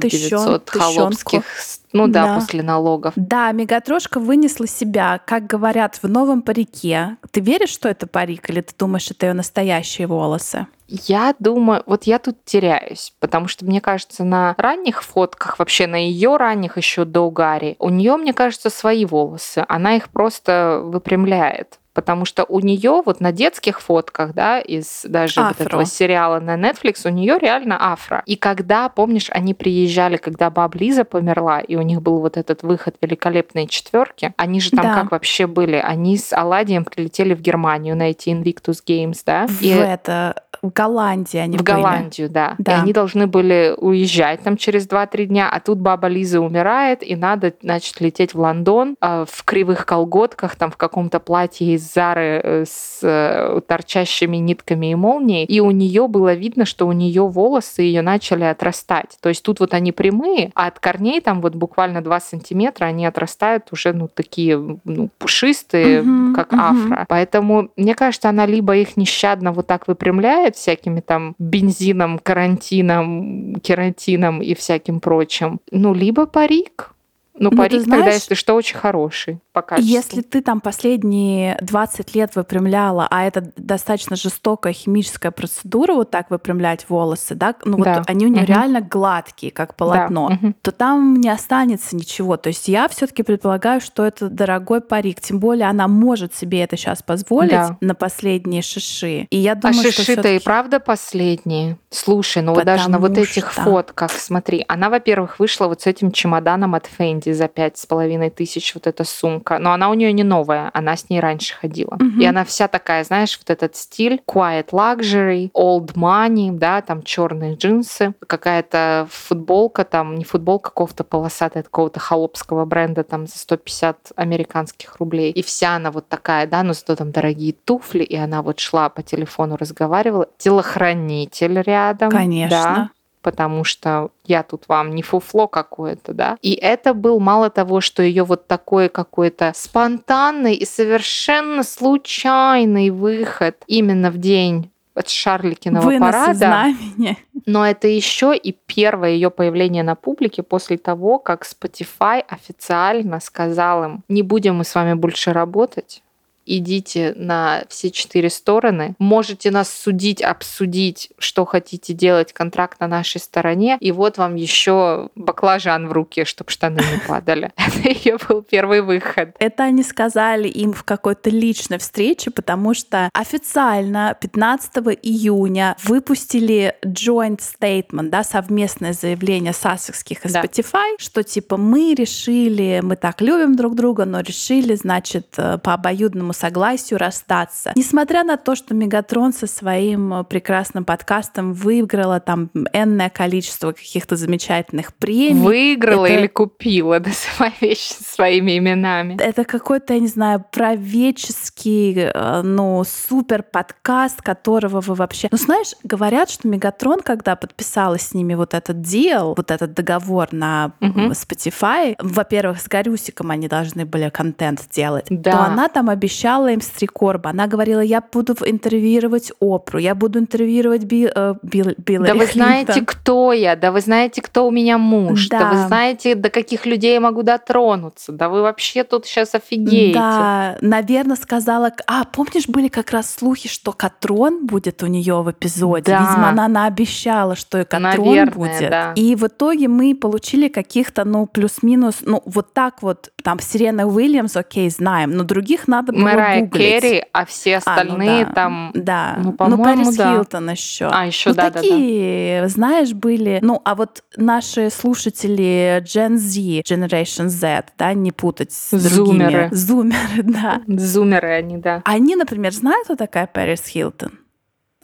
тыщен- 0.65 0.79
холопских, 0.79 1.44
с- 1.58 1.79
ну 1.96 2.08
да, 2.08 2.25
Да. 2.28 2.36
после 2.36 2.62
налогов. 2.62 3.14
Да, 3.16 3.52
Мегатрошка 3.52 4.20
вынесла 4.20 4.68
себя, 4.68 5.20
как 5.25 5.48
говорят, 5.48 6.00
в 6.02 6.08
новом 6.10 6.42
парике. 6.42 7.18
Ты 7.32 7.42
веришь, 7.42 7.70
что 7.70 7.90
это 7.90 8.08
парик, 8.08 8.50
или 8.50 8.62
ты 8.62 8.74
думаешь, 8.78 9.10
это 9.12 9.28
ее 9.28 9.34
настоящие 9.34 10.08
волосы? 10.08 10.68
Я 10.88 11.34
думаю, 11.40 11.82
вот 11.88 12.04
я 12.04 12.20
тут 12.20 12.46
теряюсь, 12.46 13.12
потому 13.20 13.48
что 13.48 13.66
мне 13.66 13.82
кажется, 13.82 14.24
на 14.24 14.54
ранних 14.58 15.04
фотках, 15.04 15.58
вообще 15.58 15.88
на 15.88 15.96
ее 15.96 16.38
ранних 16.38 16.78
еще 16.78 17.06
до 17.06 17.32
Гарри, 17.32 17.75
у 17.80 17.90
нее, 17.90 18.18
мне 18.18 18.34
кажется, 18.34 18.70
свои 18.70 19.06
волосы. 19.06 19.66
Она 19.68 19.96
их 19.96 20.10
просто 20.10 20.82
выпрямляет. 20.84 21.80
Потому 21.96 22.25
что 22.25 22.44
у 22.44 22.60
нее 22.60 23.02
вот 23.06 23.22
на 23.22 23.32
детских 23.32 23.80
фотках, 23.82 24.34
да, 24.34 24.60
из 24.60 25.04
даже 25.06 25.40
вот 25.42 25.52
Афро. 25.52 25.64
этого 25.64 25.86
сериала 25.86 26.40
на 26.42 26.56
Netflix, 26.56 27.02
у 27.06 27.10
нее 27.10 27.38
реально 27.42 27.78
афро. 27.80 28.22
И 28.25 28.36
когда, 28.36 28.90
помнишь, 28.90 29.30
они 29.32 29.54
приезжали, 29.54 30.18
когда 30.18 30.50
баб 30.50 30.75
Лиза 30.75 31.06
померла, 31.06 31.62
и 31.62 31.78
у 31.78 31.82
них 31.82 32.02
был 32.02 32.20
вот 32.20 32.36
этот 32.36 32.64
выход 32.64 32.98
великолепной 33.02 33.66
четверки, 33.68 34.34
они 34.36 34.60
же 34.60 34.72
там 34.72 34.84
Да. 34.84 34.94
как 34.94 35.12
вообще 35.12 35.48
были? 35.48 35.78
Они 35.78 36.18
с 36.18 36.34
Аладием 36.34 36.84
прилетели 36.84 37.34
в 37.34 37.40
Германию 37.42 37.96
на 37.96 38.10
эти 38.10 38.28
Invictus 38.30 38.80
Games, 38.86 39.20
да? 39.25 39.48
В 39.48 39.62
И- 39.62 39.70
это 39.70 40.44
Голландии 40.74 41.38
они 41.38 41.57
в 41.57 41.63
были. 41.63 41.75
Голландию, 41.75 42.29
да. 42.29 42.55
Да. 42.57 42.72
И 42.72 42.81
они 42.81 42.93
должны 42.93 43.27
были 43.27 43.74
уезжать 43.77 44.41
там 44.41 44.57
через 44.57 44.88
2-3 44.88 45.25
дня, 45.25 45.50
а 45.51 45.60
тут 45.60 45.79
баба 45.79 46.07
Лиза 46.07 46.39
умирает, 46.41 47.03
и 47.03 47.15
надо, 47.15 47.53
значит, 47.62 48.00
лететь 48.01 48.34
в 48.34 48.39
Лондон 48.39 48.95
э, 49.01 49.25
в 49.29 49.43
кривых 49.43 49.86
колготках, 49.86 50.55
там 50.55 50.72
в 50.72 50.77
каком-то 50.77 51.19
платье 51.19 51.74
из 51.74 51.93
Зары 51.93 52.41
э, 52.43 52.63
с 52.67 53.00
э, 53.01 53.62
торчащими 53.67 54.38
нитками 54.38 54.91
и 54.91 54.95
молнией. 54.95 55.45
И 55.45 55.60
у 55.60 55.72
нее 55.72 56.07
было 56.07 56.34
видно, 56.34 56.65
что 56.65 56.88
у 56.88 56.91
нее 56.91 57.27
волосы 57.27 57.81
ее 57.84 58.01
начали 58.01 58.43
отрастать. 58.43 59.17
То 59.22 59.29
есть 59.29 59.43
тут 59.43 59.60
вот 59.60 59.74
они 59.74 59.91
прямые, 59.91 60.51
а 60.55 60.67
от 60.67 60.79
корней 60.79 61.22
там 61.22 61.41
вот 61.41 61.55
буквально 61.55 62.01
2 62.01 62.19
сантиметра 62.19 62.86
они 62.86 63.05
отрастают 63.05 63.72
уже, 63.72 63.93
ну, 63.93 64.07
такие, 64.07 64.57
ну, 64.84 65.10
пушистые, 65.17 66.01
Мгм, 66.01 66.36
как 66.36 66.51
мгм. 66.51 66.62
афро. 66.62 67.05
Поэтому, 67.07 67.69
мне 67.75 67.95
кажется, 67.95 68.29
она 68.29 68.45
либо 68.45 68.75
их 68.75 68.98
нещадно 68.98 69.51
вот 69.51 69.67
так 69.67 69.88
выпрямляет 69.88 70.55
всякими 70.56 71.02
там 71.02 71.36
бензином, 71.40 72.20
карантином, 72.20 73.56
кератином 73.62 74.42
и 74.42 74.54
всяким 74.54 75.00
прочим, 75.00 75.60
ну, 75.72 75.94
либо 75.94 76.26
парик. 76.26 76.95
Ну, 77.38 77.46
Ну, 77.46 77.50
ты 77.51 77.58
парик 77.58 77.82
тогда, 77.84 77.98
знаешь, 77.98 78.13
если 78.13 78.34
что, 78.36 78.54
очень 78.56 78.77
хороший 78.77 79.39
по 79.51 79.62
качеству. 79.62 79.92
Если 79.94 80.22
ты 80.22 80.42
там 80.42 80.62
последние 80.62 81.58
20 81.62 82.15
лет 82.15 82.36
выпрямляла, 82.36 83.08
а 83.12 83.24
это 83.25 83.51
достаточно 83.58 84.15
жестокая 84.15 84.72
химическая 84.72 85.32
процедура, 85.32 85.94
вот 85.96 86.12
так 86.12 86.30
выпрямлять 86.32 86.86
волосы, 86.89 87.36
да, 87.36 87.54
ну 87.65 87.77
Да. 87.84 87.96
вот 88.00 88.10
они 88.10 88.25
у 88.25 88.30
нее 88.30 88.44
Мгм. 88.44 88.48
реально 88.54 88.82
гладкие, 88.82 89.51
как 89.51 89.75
полотно, 89.75 90.30
Да, 90.42 90.54
то 90.62 90.72
там 90.72 91.15
не 91.20 91.30
останется 91.30 91.96
ничего. 91.96 92.38
То 92.38 92.48
есть 92.50 92.68
я 92.70 92.88
все-таки 92.88 93.22
предполагаю, 93.24 93.82
что 93.82 94.06
это 94.06 94.30
дорогой 94.30 94.80
парик. 94.82 95.20
Тем 95.20 95.39
более 95.39 95.68
она 95.68 95.88
может 95.89 96.34
себе 96.36 96.62
это 96.62 96.77
сейчас 96.77 97.04
позволить 97.04 97.51
Да. 97.51 97.77
на 97.82 97.96
последние 97.96 98.62
шиши. 98.62 99.27
И 99.30 99.38
я 99.38 99.51
А 99.51 99.56
думаю, 99.56 99.82
что 99.82 99.92
шиши-то 99.92 100.30
и 100.30 100.39
правда 100.39 100.80
последние. 100.80 101.77
Слушай, 101.89 102.44
ну 102.44 102.54
вот 102.54 102.63
даже 102.65 102.89
на 102.89 103.00
вот 103.00 103.18
этих 103.18 103.51
что- 103.51 103.62
фотках, 103.63 104.12
смотри, 104.12 104.63
она, 104.68 104.89
во-первых, 104.89 105.39
вышла 105.39 105.68
вот 105.68 105.82
с 105.82 105.88
этим 105.88 106.12
чемоданом 106.12 106.75
от 106.75 106.86
Фенди 106.86 107.25
за 107.34 107.48
пять 107.48 107.77
с 107.77 107.86
половиной 107.86 108.29
тысяч, 108.29 108.74
вот 108.75 108.88
эта 108.88 109.03
сумка. 109.03 109.60
Но 109.60 109.74
она 109.74 109.89
у 109.89 109.94
нее 109.94 110.12
не 110.13 110.24
новая, 110.24 110.70
она 110.74 110.96
с 110.96 111.10
ней 111.10 111.20
раньше 111.20 111.55
ходила. 111.55 111.98
Мгм. 112.00 112.20
И 112.20 112.25
она 112.25 112.44
вся 112.44 112.67
такая, 112.67 113.03
знаешь, 113.03 113.38
вот 113.38 113.50
этот 113.50 113.75
стиль 113.75 114.22
quiet 114.27 114.70
luxury, 114.72 115.51
old 115.53 115.94
money, 115.94 116.51
да, 116.51 116.82
там 116.82 117.03
черные 117.03 117.55
джинсы, 117.55 118.13
какая-то 118.25 119.08
футболка, 119.10 119.84
там 119.84 120.15
не 120.15 120.24
футболка, 120.24 120.72
кофта 120.72 121.03
полосатая, 121.03 121.62
от 121.62 121.67
какого-то 121.67 122.00
холопского 122.00 122.65
бренда, 122.65 123.03
там 123.03 123.27
за 123.27 123.38
150 123.38 124.12
американских 124.15 124.98
рублей. 124.98 125.32
И 125.32 125.41
вся 125.41 125.75
она 125.75 125.91
вот 125.91 126.08
такая, 126.08 126.48
да, 126.48 126.63
но 126.63 126.74
зато 126.74 126.96
там 126.96 127.12
дорогие 127.12 127.53
туфли, 127.53 128.03
и 128.03 128.15
она 128.15 128.41
вот 128.41 128.60
шла 128.60 128.89
по 128.89 129.01
телефону, 129.01 129.58
разговаривала. 129.58 130.27
Телохранитель 130.38 131.62
рядом. 131.62 132.10
Конечно. 132.12 132.50
Да, 132.50 132.89
потому 133.25 133.63
что 133.63 134.12
я 134.24 134.44
тут 134.44 134.65
вам 134.67 134.94
не 134.94 135.01
фуфло 135.01 135.48
какое-то, 135.48 136.13
да. 136.13 136.38
И 136.44 136.53
это 136.53 136.94
был 136.94 137.20
мало 137.20 137.50
того, 137.50 137.82
что 137.82 138.03
ее 138.03 138.24
вот 138.24 138.46
такой 138.46 138.88
какой-то 138.88 139.51
спонтанный 139.55 140.53
и 140.53 140.63
совершенно 140.63 141.63
случайный 141.63 142.91
выход 142.91 143.55
именно 143.65 144.12
в 144.12 144.17
день 144.20 144.70
от 144.94 145.10
Шарликиного 145.10 145.86
Вынос 145.86 146.12
парада. 146.12 146.34
знамени. 146.36 147.17
Но 147.48 147.65
это 147.65 147.88
еще 147.88 148.38
и 148.38 148.51
первое 148.51 149.10
ее 149.10 149.32
появление 149.32 149.82
на 149.82 149.96
публике 149.96 150.44
после 150.44 150.77
того, 150.77 151.17
как 151.17 151.48
Spotify 151.48 152.20
официально 152.20 153.20
сказал 153.20 153.84
им, 153.86 154.03
не 154.08 154.22
будем 154.22 154.58
мы 154.58 154.65
с 154.65 154.75
вами 154.75 154.94
больше 154.94 155.34
работать, 155.34 156.03
идите 156.46 157.14
на 157.16 157.64
все 157.70 157.92
четыре 157.92 158.30
стороны. 158.30 158.96
Можете 159.00 159.52
нас 159.52 159.70
судить, 159.70 160.22
обсудить, 160.22 161.10
что 161.18 161.46
хотите 161.46 161.94
делать, 161.94 162.34
контракт 162.34 162.80
на 162.80 162.88
нашей 162.88 163.20
стороне. 163.20 163.78
И 163.80 163.92
вот 163.92 164.18
вам 164.18 164.36
еще 164.36 165.10
баклажан 165.16 165.88
в 165.88 165.92
руке, 165.92 166.25
чтобы 166.25 166.52
штаны 166.52 166.82
не 166.92 167.00
падали. 167.08 167.52
Это 167.58 167.90
ее 167.90 168.18
был 168.28 168.42
первый 168.42 168.82
выход. 168.82 169.36
Это 169.40 169.64
они 169.64 169.84
сказали 169.84 170.48
им 170.48 170.74
в 170.74 170.84
какой-то 170.84 171.30
личной 171.30 171.78
встрече, 171.78 172.32
потому 172.32 172.74
что 172.74 173.10
официально 173.14 174.16
15 174.20 174.72
июня 175.02 175.75
выпустили 175.84 176.75
joint 176.86 177.40
statement, 177.40 178.10
да, 178.10 178.24
совместное 178.24 178.94
заявление 178.94 179.54
сассекских 179.54 180.25
и 180.25 180.30
Да. 180.30 180.44
Spotify, 180.44 180.96
что 180.98 181.24
типа 181.24 181.58
мы 181.58 181.94
решили, 181.96 182.82
мы 182.84 182.96
так 182.96 183.22
любим 183.22 183.56
друг 183.56 183.75
друга, 183.75 184.06
но 184.06 184.22
решили, 184.22 184.75
значит, 184.75 185.28
э, 185.38 185.58
по 185.58 185.74
обоюдному 185.74 186.34
согласию 186.36 187.00
расстаться. 187.00 187.72
Несмотря 187.75 188.24
на 188.24 188.38
то, 188.38 188.56
что 188.56 188.74
Мегатрон 188.75 189.34
со 189.34 189.48
своим 189.48 190.13
э, 190.13 190.24
прекрасным 190.24 190.86
подкастом 190.86 191.54
выиграла 191.54 192.20
там 192.20 192.50
энное 192.74 193.10
количество 193.10 193.72
каких-то 193.72 194.15
замечательных 194.15 194.94
премий, 194.94 195.42
Выиграла 195.42 196.06
Это- 196.06 196.15
или 196.20 196.27
купила, 196.27 197.00
называй 197.00 197.54
вещи 197.62 197.94
своими 197.94 198.58
именами. 198.58 199.18
это 199.20 199.44
какой-то, 199.46 199.94
я 199.94 200.00
не 200.00 200.08
знаю, 200.08 200.44
правеческий, 200.51 201.94
э, 202.13 202.42
ну, 202.42 202.84
супер 202.86 203.44
подкаст, 203.44 204.22
которого 204.22 204.82
вы 204.82 204.96
вообще... 204.96 205.27
Ну, 205.32 205.38
знаешь, 205.38 205.74
говорят, 205.84 206.30
что 206.30 206.48
Мегатрон, 206.48 207.00
когда 207.01 207.36
подписала 207.36 207.98
с 207.98 208.13
ними 208.13 208.34
вот 208.36 208.54
этот 208.54 208.82
дел, 208.82 209.34
вот 209.38 209.51
этот 209.51 209.74
договор 209.74 210.30
на. 210.32 210.72
Spotify, 210.82 211.96
во-первых, 212.00 212.60
с 212.62 212.68
Гарюсиком 212.68 213.32
они 213.32 213.48
должны 213.48 213.86
были 213.86 214.10
контент 214.10 214.62
делать, 214.72 215.06
Да. 215.10 215.32
то 215.32 215.39
она 215.46 215.68
там 215.70 215.89
обещала 215.89 216.25
им 216.25 216.62
стрекорба. 216.62 217.29
Она 217.32 217.48
говорила, 217.48 217.79
я 217.82 218.01
буду 218.01 218.36
интервьюировать 218.46 219.32
Опру, 219.39 219.79
я 219.79 219.96
буду 219.96 220.20
интервьюировать 220.20 220.84
Би, 220.84 221.05
э, 221.13 221.36
Билл- 221.44 221.75
Биллари 221.77 222.08
Да 222.08 222.13
вы 222.15 222.25
Клинтон». 222.25 222.32
знаете, 222.34 222.82
кто 222.82 223.34
я, 223.34 223.55
да 223.55 223.72
вы 223.72 223.82
знаете, 223.82 224.22
кто 224.22 224.48
у 224.48 224.51
меня 224.51 224.77
муж, 224.77 225.27
да, 225.29 225.50
вы 225.50 225.55
Да. 225.55 225.67
знаете, 225.67 226.15
до 226.15 226.29
каких 226.29 226.65
людей 226.65 226.94
я 226.94 227.00
могу 227.00 227.24
дотронуться, 227.24 228.12
да 228.12 228.29
вы 228.29 228.41
вообще 228.41 228.84
тут 228.84 229.05
сейчас 229.05 229.36
офигеете. 229.36 229.94
Да, 230.00 230.58
наверное, 230.62 231.15
сказала... 231.15 231.72
А, 231.88 232.05
помнишь, 232.05 232.48
были 232.48 232.67
как 232.67 232.91
раз 232.91 233.13
слухи, 233.13 233.48
что 233.50 233.72
Катрон 233.72 234.46
будет 234.46 234.84
у 234.84 234.88
нее 234.88 235.22
в 235.22 235.32
эпизоде? 235.32 235.84
Да. 235.91 236.00
Видимо, 236.00 236.29
она 236.29 236.48
наобещала, 236.48 237.36
что 237.36 237.60
и 237.60 237.63
Катрон 237.63 237.84
Наверное, 237.84 238.34
будет. 238.34 238.70
да. 238.70 238.94
И 238.96 239.15
в 239.15 239.27
итоге 239.27 239.67
мы 239.67 239.96
получили 239.96 240.48
каких-то, 240.48 241.05
ну, 241.05 241.25
плюс-минус, 241.27 241.98
ну, 242.01 242.22
вот 242.25 242.53
так 242.53 242.82
вот, 242.82 243.12
там, 243.24 243.39
Сирена 243.39 243.88
Уильямс, 243.88 244.36
окей, 244.36 244.70
знаем, 244.70 245.12
но 245.12 245.24
других 245.24 245.67
надо 245.67 245.91
было 245.94 246.14
Mmariah 246.15 246.41
гуглить. 246.41 246.84
Carey, 246.84 247.03
а 247.13 247.25
все 247.25 247.57
А, 247.57 247.62
ну 247.65 247.72
остальные 247.72 248.25
да. 248.25 248.31
там... 248.31 248.72
Да, 248.74 249.15
ну, 249.17 249.24
ну, 249.24 249.34
по-моему, 249.34 249.63
Пэрис 249.63 249.95
да. 249.95 250.13
Хилтон 250.13 250.50
еще. 250.50 250.89
А, 250.91 251.05
еще 251.05 251.29
ну, 251.29 251.36
да, 251.36 251.43
да, 251.43 251.50
да. 251.50 251.62
такие, 251.62 252.48
знаешь, 252.50 252.93
были... 252.93 253.39
Ну, 253.41 253.62
а 253.63 253.75
вот 253.75 254.03
наши 254.17 254.69
слушатели 254.69 255.81
Gen 255.84 256.17
Z, 256.17 256.62
Generation 256.62 257.27
Z, 257.27 257.65
да, 257.77 257.93
не 257.93 258.12
путать 258.12 258.51
с 258.51 258.72
другими. 258.72 259.24
Зумеры. 259.24 259.50
Зумеры, 259.51 260.24
да. 260.24 260.62
Зумеры 260.67 261.31
они, 261.31 261.57
да. 261.57 261.81
Они, 261.86 262.15
например, 262.15 262.51
знают, 262.53 262.86
кто 262.86 262.95
такая 262.95 263.27
Пэрис 263.27 263.65
Хилтон? 263.67 264.19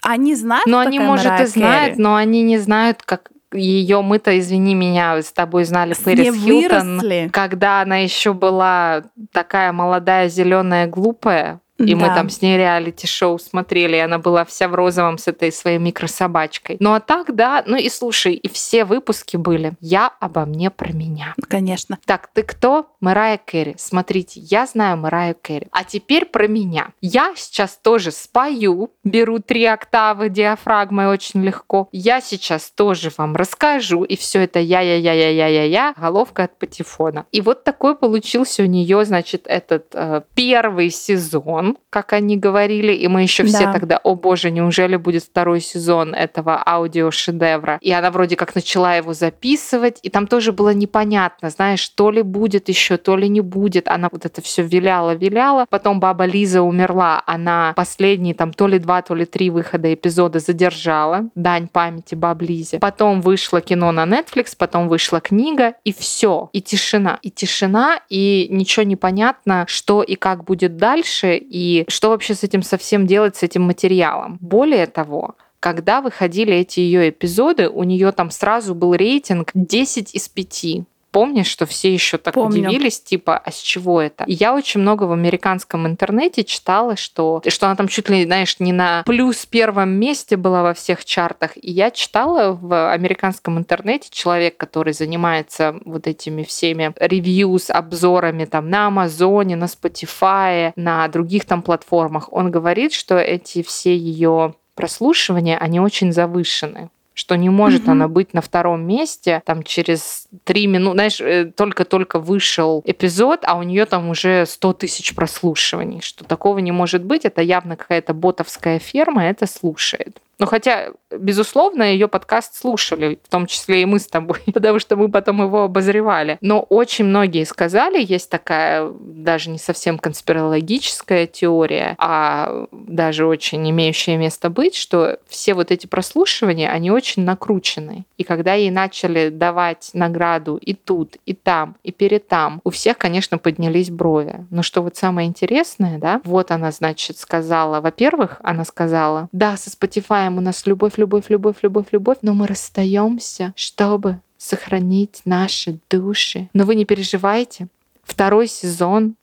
Они 0.04 0.36
знают, 0.36 0.66
Но 0.66 0.80
кто 0.80 0.88
они, 0.88 1.00
может, 1.00 1.28
Mariah 1.28 1.44
и 1.44 1.46
знают, 1.48 1.94
Carey? 1.98 2.02
но 2.02 2.16
они 2.16 2.42
не 2.42 2.58
знают, 2.58 3.04
как 3.04 3.32
ее 3.54 4.02
мы-то, 4.02 4.38
извини 4.38 4.76
меня, 4.76 5.22
с 5.22 5.32
тобой 5.32 5.64
знали 5.64 5.94
С 5.94 6.00
Пэрис 6.00 6.36
Хилтон, 6.36 6.98
выросли. 7.00 7.30
когда 7.32 7.82
она 7.82 7.98
еще 7.98 8.34
была 8.34 9.04
такая 9.32 9.72
молодая, 9.72 10.28
зеленая, 10.28 10.88
глупая. 10.88 11.61
И 11.82 11.96
мы 11.96 12.08
Да. 12.08 12.16
там 12.16 12.30
с 12.30 12.42
ней 12.42 12.58
реалити-шоу 12.58 13.40
смотрели, 13.40 13.96
и 13.96 14.00
она 14.00 14.18
была 14.20 14.46
вся 14.46 14.68
в 14.68 14.76
розовом 14.76 15.18
с 15.18 15.28
этой 15.28 15.52
своей 15.52 15.78
микрособачкой. 15.80 16.78
Ну 16.80 16.94
а 16.94 17.00
так, 17.00 17.36
да, 17.36 17.64
ну 17.66 17.76
и 17.78 17.90
слушай, 17.90 18.34
и 18.34 18.48
все 18.50 18.86
выпуски 18.86 19.38
были 19.38 19.74
«Я 19.80 20.12
обо 20.20 20.46
мне 20.46 20.70
про 20.70 20.92
меня». 20.92 21.36
Конечно. 21.48 21.98
Так, 22.06 22.30
ты 22.34 22.44
кто? 22.44 22.88
Мэрайя 23.00 23.40
Кэрри. 23.44 23.76
Смотрите, 23.78 24.40
я 24.40 24.66
знаю 24.66 24.98
Мэрайю 24.98 25.36
Кэрри. 25.42 25.68
А 25.72 25.84
теперь 25.84 26.26
про 26.26 26.48
меня. 26.48 26.90
Я 27.02 27.34
сейчас 27.36 27.78
тоже 27.78 28.12
спою, 28.12 28.92
беру 29.04 29.40
три 29.40 29.66
октавы 29.66 30.30
диафрагмой 30.30 31.08
очень 31.08 31.44
легко. 31.44 31.90
Я 31.92 32.22
сейчас 32.22 32.70
тоже 32.72 33.12
вам 33.18 33.36
расскажу, 33.36 34.04
и 34.04 34.16
все 34.16 34.44
это 34.44 34.60
я-я-я-я-я-я-я, 34.60 35.94
головка 35.98 36.44
от 36.44 36.58
патефона. 36.58 37.26
И 37.32 37.42
вот 37.42 37.64
такой 37.64 37.96
получился 37.96 38.64
у 38.64 38.66
нее, 38.66 39.04
значит, 39.06 39.44
этот 39.46 39.88
э, 39.94 40.22
первый 40.36 40.90
сезон, 40.90 41.71
как 41.90 42.14
они 42.14 42.38
говорили, 42.38 42.94
и 42.94 43.08
мы 43.08 43.24
еще 43.24 43.44
все 43.44 43.66
Да. 43.66 43.74
тогда, 43.74 43.98
о 44.04 44.16
боже, 44.16 44.52
неужели 44.52 44.96
будет 44.96 45.24
второй 45.24 45.60
сезон 45.62 46.14
этого 46.14 46.62
аудиошедевра? 46.66 47.78
И 47.82 47.92
она 47.92 48.12
вроде 48.12 48.36
как 48.36 48.56
начала 48.56 48.96
его 48.96 49.14
записывать, 49.14 50.00
и 50.04 50.10
там 50.10 50.28
тоже 50.28 50.52
было 50.52 50.74
непонятно, 50.74 51.50
знаешь, 51.50 51.88
то 51.90 52.12
ли 52.12 52.22
будет 52.22 52.70
еще, 52.70 52.98
то 52.98 53.16
ли 53.16 53.28
не 53.30 53.42
будет. 53.42 53.88
Она 53.88 54.10
вот 54.12 54.26
это 54.26 54.42
все 54.42 54.64
виляла-виляла. 54.64 55.66
Потом 55.70 56.00
баба 56.00 56.26
Лиза 56.26 56.62
умерла, 56.62 57.24
она 57.26 57.74
последние 57.76 58.34
там 58.34 58.54
то 58.54 58.68
ли 58.68 58.80
два, 58.80 59.02
то 59.02 59.16
ли 59.16 59.26
три 59.26 59.50
выхода 59.50 59.94
эпизода 59.94 60.40
задержала. 60.40 61.30
Дань 61.36 61.68
памяти 61.68 62.16
баб 62.16 62.42
Лизе. 62.42 62.80
Потом 62.80 63.22
вышло 63.22 63.62
кино 63.62 63.92
на 63.92 64.06
Netflix, 64.06 64.54
потом 64.58 64.88
вышла 64.88 65.20
книга, 65.22 65.74
и 65.84 65.94
все. 65.94 66.50
И 66.54 66.62
тишина. 66.62 67.20
И 67.22 67.30
тишина, 67.30 68.00
и 68.10 68.48
ничего 68.50 68.84
не 68.84 68.96
понятно, 68.96 69.66
что 69.68 70.02
и 70.04 70.16
как 70.16 70.44
будет 70.44 70.78
дальше, 70.78 71.36
и 71.38 71.61
что 71.88 72.10
вообще 72.10 72.36
с 72.36 72.44
этим 72.44 72.64
совсем 72.64 73.08
делать, 73.08 73.36
с 73.36 73.44
этим 73.44 73.64
материалом. 73.64 74.38
Более 74.42 74.88
того, 74.88 75.36
когда 75.60 76.02
выходили 76.02 76.54
эти 76.54 76.80
ее 76.80 77.10
эпизоды, 77.10 77.70
у 77.70 77.84
нее 77.84 78.12
там 78.12 78.32
сразу 78.32 78.74
был 78.74 78.96
рейтинг 78.96 79.52
10 79.54 80.16
из 80.16 80.28
5. 80.28 80.66
Помнишь, 81.12 81.48
что 81.48 81.66
все 81.66 81.94
еще 81.94 82.18
так 82.18 82.34
Помню. 82.34 82.70
удивились, 82.70 83.02
типа, 83.02 83.38
а 83.38 83.52
с 83.52 83.60
чего 83.60 84.02
это? 84.02 84.24
И 84.24 84.34
я 84.34 84.56
очень 84.56 84.80
много 84.80 85.04
в 85.04 85.12
американском 85.12 85.86
интернете 85.86 86.46
читала, 86.46 86.96
что, 86.96 87.42
что 87.46 87.66
она 87.66 87.76
там 87.76 87.90
чуть 87.90 88.08
ли, 88.10 88.24
знаешь, 88.24 88.60
не 88.60 88.72
на 88.72 89.04
плюс 89.06 89.46
первом 89.46 89.90
месте 89.90 90.38
была 90.38 90.64
во 90.64 90.74
всех 90.74 91.04
чартах. 91.04 91.52
И 91.56 91.70
я 91.70 91.92
читала 91.92 92.54
в 92.54 92.94
американском 92.94 93.58
интернете 93.58 94.10
человек, 94.10 94.56
который 94.56 94.94
занимается 94.94 95.76
вот 95.84 96.08
этими 96.08 96.44
всеми 96.44 96.94
ревьюс, 96.98 97.70
обзорами 97.70 98.46
там 98.46 98.70
на 98.70 98.88
Амазоне, 98.88 99.58
на 99.58 99.66
Spotify, 99.66 100.72
на 100.78 101.08
других 101.10 101.44
там 101.46 101.62
платформах. 101.62 102.32
Он 102.32 102.52
говорит, 102.52 102.94
что 102.94 103.18
эти 103.18 103.64
все 103.64 103.96
ее 103.96 104.56
прослушивания, 104.76 105.58
они 105.58 105.82
очень 105.82 106.14
завышены 106.14 106.90
что 107.14 107.36
не 107.36 107.50
может 107.50 107.84
Мгм. 107.84 107.92
она 107.92 108.08
быть 108.08 108.34
на 108.34 108.42
втором 108.42 108.86
месте, 108.88 109.42
там 109.46 109.64
через 109.64 110.28
три 110.44 110.68
минуты, 110.68 110.94
знаешь, 110.96 111.22
э, 111.22 111.52
только-только 111.56 112.20
вышел 112.20 112.82
эпизод, 112.86 113.42
а 113.44 113.58
у 113.58 113.64
нее 113.64 113.86
там 113.86 114.10
уже 114.10 114.46
100 114.46 114.74
тысяч 114.74 115.14
прослушиваний, 115.16 116.02
что 116.02 116.24
такого 116.24 116.60
не 116.60 116.72
может 116.72 117.04
быть, 117.04 117.26
это 117.26 117.42
явно 117.42 117.76
какая-то 117.76 118.14
ботовская 118.14 118.80
ферма 118.80 119.26
это 119.26 119.46
слушает. 119.46 120.18
Ну, 120.42 120.48
хотя, 120.48 120.94
безусловно, 121.12 121.84
ее 121.84 122.08
подкаст 122.08 122.56
слушали, 122.56 123.20
в 123.24 123.30
том 123.30 123.46
числе 123.46 123.84
и 123.84 123.86
мы 123.86 124.00
с 124.00 124.08
тобой, 124.08 124.40
потому 124.52 124.80
что 124.80 124.96
мы 124.96 125.08
потом 125.08 125.44
его 125.44 125.66
обозревали. 125.66 126.40
Но 126.42 126.62
очень 126.62 127.06
многие 127.06 127.46
сказали, 127.46 128.04
есть 128.04 128.32
такая 128.32 128.92
даже 129.00 129.52
не 129.52 129.60
совсем 129.60 130.00
конспирологическая 130.00 131.28
теория, 131.28 131.94
а 132.00 132.66
даже 132.72 133.28
очень 133.28 133.70
имеющая 133.70 134.18
место 134.18 134.50
быть, 134.50 134.76
что 134.76 135.20
все 135.28 135.54
вот 135.54 135.70
эти 135.70 135.86
прослушивания, 135.86 136.72
они 136.72 136.90
очень 136.90 137.24
накручены. 137.24 138.06
И 138.18 138.24
когда 138.24 138.56
ей 138.56 138.72
начали 138.72 139.30
давать 139.30 139.92
награду 139.94 140.58
и 140.58 140.74
тут, 140.74 141.18
и 141.28 141.36
там, 141.36 141.76
и 141.84 141.92
перед 141.92 142.28
там, 142.28 142.62
у 142.64 142.72
всех, 142.72 142.98
конечно, 142.98 143.38
поднялись 143.38 143.92
брови. 143.92 144.48
Но 144.50 144.64
что 144.64 144.82
вот 144.82 144.98
самое 144.98 145.28
интересное, 145.28 146.00
да, 146.00 146.20
вот 146.24 146.50
она, 146.50 146.72
значит, 146.72 147.20
сказала, 147.20 147.80
во-первых, 147.80 148.38
она 148.42 148.66
сказала, 148.66 149.30
да, 149.32 149.56
со 149.56 149.70
Spotify 149.70 150.31
у 150.38 150.42
нас 150.42 150.66
любовь, 150.66 150.98
любовь, 150.98 151.26
любовь, 151.30 151.58
любовь, 151.62 151.88
любовь, 151.92 152.18
но 152.22 152.34
мы 152.34 152.48
расстаемся, 152.48 153.54
чтобы 153.56 154.20
сохранить 154.38 155.22
наши 155.26 155.80
души. 155.90 156.50
Но 156.54 156.66
вы 156.66 156.76
не 156.76 156.86
переживайте. 156.86 157.68
Второй 158.04 158.48
сезон 158.48 159.16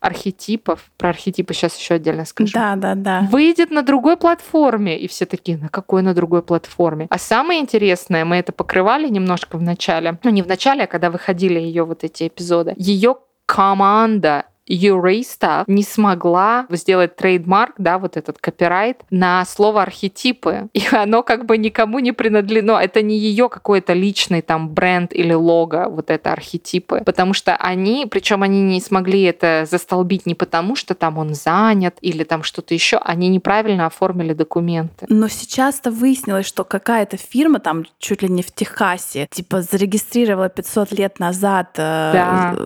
архетипов, 0.00 0.90
про 0.98 1.08
архетипы 1.10 1.54
сейчас 1.54 1.76
еще 1.76 1.94
отдельно 1.94 2.24
скажу. 2.24 2.52
Да, 2.52 2.76
да, 2.76 2.94
да. 2.94 3.28
Выйдет 3.30 3.70
на 3.70 3.82
другой 3.82 4.16
платформе. 4.16 4.98
И 4.98 5.08
все 5.08 5.26
такие, 5.26 5.58
на 5.58 5.68
какой 5.68 6.02
на 6.02 6.14
другой 6.14 6.42
платформе? 6.42 7.06
А 7.10 7.18
самое 7.18 7.60
интересное, 7.60 8.24
мы 8.24 8.36
это 8.36 8.52
покрывали 8.52 9.08
немножко 9.08 9.56
в 9.56 9.62
начале. 9.62 10.18
Ну, 10.22 10.30
не 10.30 10.42
в 10.42 10.46
начале, 10.46 10.84
а 10.84 10.86
когда 10.86 11.10
выходили 11.10 11.58
ее 11.58 11.84
вот 11.84 12.04
эти 12.04 12.28
эпизоды. 12.28 12.74
Ее 12.76 13.16
команда 13.46 14.46
Юриста 14.66 15.64
не 15.66 15.82
смогла 15.82 16.66
сделать 16.70 17.16
трейдмарк, 17.16 17.74
да, 17.78 17.98
вот 17.98 18.16
этот 18.16 18.38
копирайт 18.38 19.02
на 19.10 19.44
слово 19.44 19.82
архетипы. 19.82 20.68
И 20.72 20.82
оно 20.92 21.22
как 21.22 21.46
бы 21.46 21.58
никому 21.58 21.98
не 22.00 22.12
принадлежно. 22.12 22.72
Это 22.72 23.02
не 23.02 23.16
ее 23.16 23.48
какой-то 23.48 23.92
личный 23.92 24.42
там 24.42 24.68
бренд 24.68 25.12
или 25.12 25.32
лого, 25.32 25.86
вот 25.88 26.10
это 26.10 26.32
архетипы. 26.32 27.02
Потому 27.04 27.32
что 27.32 27.56
они, 27.56 28.06
причем 28.10 28.42
они 28.42 28.62
не 28.62 28.80
смогли 28.80 29.22
это 29.22 29.66
застолбить 29.70 30.26
не 30.26 30.34
потому, 30.34 30.76
что 30.76 30.94
там 30.94 31.18
он 31.18 31.34
занят 31.34 31.96
или 32.00 32.24
там 32.24 32.42
что-то 32.42 32.74
еще, 32.74 32.98
они 32.98 33.28
неправильно 33.28 33.86
оформили 33.86 34.32
документы. 34.32 35.06
Но 35.08 35.28
сейчас-то 35.28 35.90
выяснилось, 35.90 36.46
что 36.46 36.64
какая-то 36.64 37.16
фирма 37.16 37.60
там 37.60 37.84
чуть 37.98 38.22
ли 38.22 38.28
не 38.28 38.42
в 38.42 38.52
Техасе, 38.52 39.28
типа 39.30 39.62
зарегистрировала 39.62 40.48
500 40.48 40.92
лет 40.92 41.18
назад 41.18 41.70
э, 41.76 42.10
да. 42.12 42.56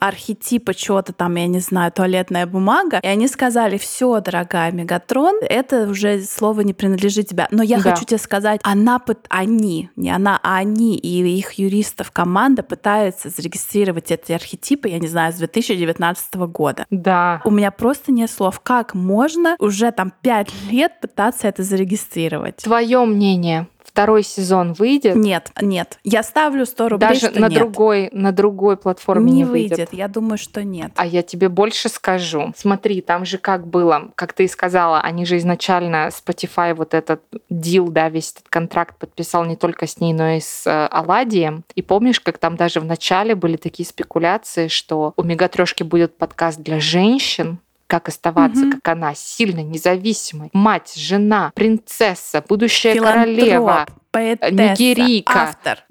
архетипа 0.00 0.74
чего-то 0.74 1.12
там, 1.12 1.36
я 1.36 1.46
не 1.50 1.60
знаю, 1.60 1.92
туалетная 1.92 2.46
бумага, 2.46 2.98
и 3.02 3.06
они 3.06 3.28
сказали, 3.28 3.78
все, 3.78 4.20
дорогая 4.20 4.72
Мегатрон, 4.72 5.36
это 5.42 5.88
уже 5.88 6.22
слово 6.22 6.62
не 6.62 6.72
принадлежит 6.72 7.28
тебе. 7.28 7.46
Но 7.50 7.62
я 7.62 7.80
да. 7.80 7.90
хочу 7.90 8.04
тебе 8.04 8.18
сказать, 8.18 8.60
она, 8.62 9.00
они, 9.28 9.90
не 9.96 10.10
она, 10.10 10.40
а 10.42 10.56
они 10.56 10.96
и 10.96 11.38
их 11.38 11.52
юристов 11.52 12.10
команда 12.10 12.62
пытаются 12.62 13.28
зарегистрировать 13.28 14.10
эти 14.10 14.32
архетипы, 14.32 14.88
я 14.88 14.98
не 14.98 15.08
знаю, 15.08 15.32
с 15.32 15.36
2019 15.36 16.34
года. 16.34 16.86
Да. 16.90 17.40
У 17.44 17.50
меня 17.50 17.70
просто 17.70 18.12
нет 18.12 18.30
слов, 18.30 18.60
как 18.60 18.94
можно 18.94 19.56
уже 19.58 19.90
там 19.92 20.12
пять 20.22 20.50
лет 20.70 21.00
пытаться 21.00 21.48
это 21.48 21.62
зарегистрировать. 21.62 22.56
Твое 22.56 23.04
мнение, 23.04 23.68
второй 23.90 24.22
сезон 24.22 24.72
выйдет? 24.72 25.16
Нет, 25.16 25.50
нет. 25.60 25.98
Я 26.04 26.22
ставлю 26.22 26.64
100 26.64 26.88
рублей, 26.88 27.08
Даже 27.08 27.30
на 27.30 27.48
нет. 27.48 27.58
другой, 27.58 28.08
на 28.12 28.32
другой 28.32 28.76
платформе 28.76 29.30
не, 29.30 29.38
не 29.38 29.44
выйдет. 29.44 29.78
выйдет. 29.78 29.92
Я 29.92 30.08
думаю, 30.08 30.38
что 30.38 30.62
нет. 30.62 30.92
А 30.96 31.06
я 31.06 31.22
тебе 31.22 31.48
больше 31.48 31.88
скажу. 31.88 32.52
Смотри, 32.56 33.00
там 33.00 33.24
же 33.24 33.38
как 33.38 33.66
было, 33.66 34.10
как 34.14 34.32
ты 34.32 34.44
и 34.44 34.48
сказала, 34.48 35.00
они 35.00 35.26
же 35.26 35.36
изначально 35.38 36.08
Spotify 36.08 36.74
вот 36.74 36.94
этот 36.94 37.22
дил, 37.48 37.88
да, 37.88 38.08
весь 38.08 38.32
этот 38.32 38.48
контракт 38.48 38.96
подписал 38.98 39.44
не 39.44 39.56
только 39.56 39.86
с 39.86 39.98
ней, 40.00 40.12
но 40.12 40.30
и 40.30 40.40
с 40.40 40.66
э, 40.66 40.86
Аладием. 40.86 41.64
И 41.74 41.82
помнишь, 41.82 42.20
как 42.20 42.38
там 42.38 42.56
даже 42.56 42.80
в 42.80 42.84
начале 42.84 43.34
были 43.34 43.56
такие 43.56 43.86
спекуляции, 43.86 44.68
что 44.68 45.12
у 45.16 45.22
Мегатрешки 45.22 45.82
будет 45.82 46.16
подкаст 46.16 46.60
для 46.60 46.80
женщин, 46.80 47.58
как 47.90 48.08
оставаться, 48.08 48.62
угу. 48.62 48.72
как 48.72 48.88
она, 48.88 49.14
сильной, 49.14 49.64
независимой, 49.64 50.48
мать, 50.52 50.94
жена, 50.94 51.52
принцесса, 51.54 52.42
будущая 52.48 52.94
Филантроп, 52.94 53.24
королева, 53.24 53.86
поэтесса, 54.12 54.54
нигерийка, 54.54 55.42
автор. 55.42 55.84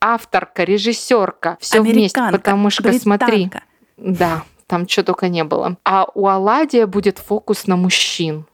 авторка, 0.00 0.64
режиссерка, 0.64 1.56
все 1.58 1.80
вместе, 1.80 2.20
потому 2.30 2.68
что 2.68 2.82
британка. 2.82 3.02
смотри, 3.02 3.50
да, 3.96 4.42
там 4.66 4.86
что 4.86 5.02
только 5.02 5.28
не 5.28 5.42
было. 5.42 5.76
А 5.84 6.06
у 6.14 6.26
Аладия 6.28 6.86
будет 6.86 7.18
фокус 7.18 7.66
на 7.66 7.76
мужчин 7.76 8.44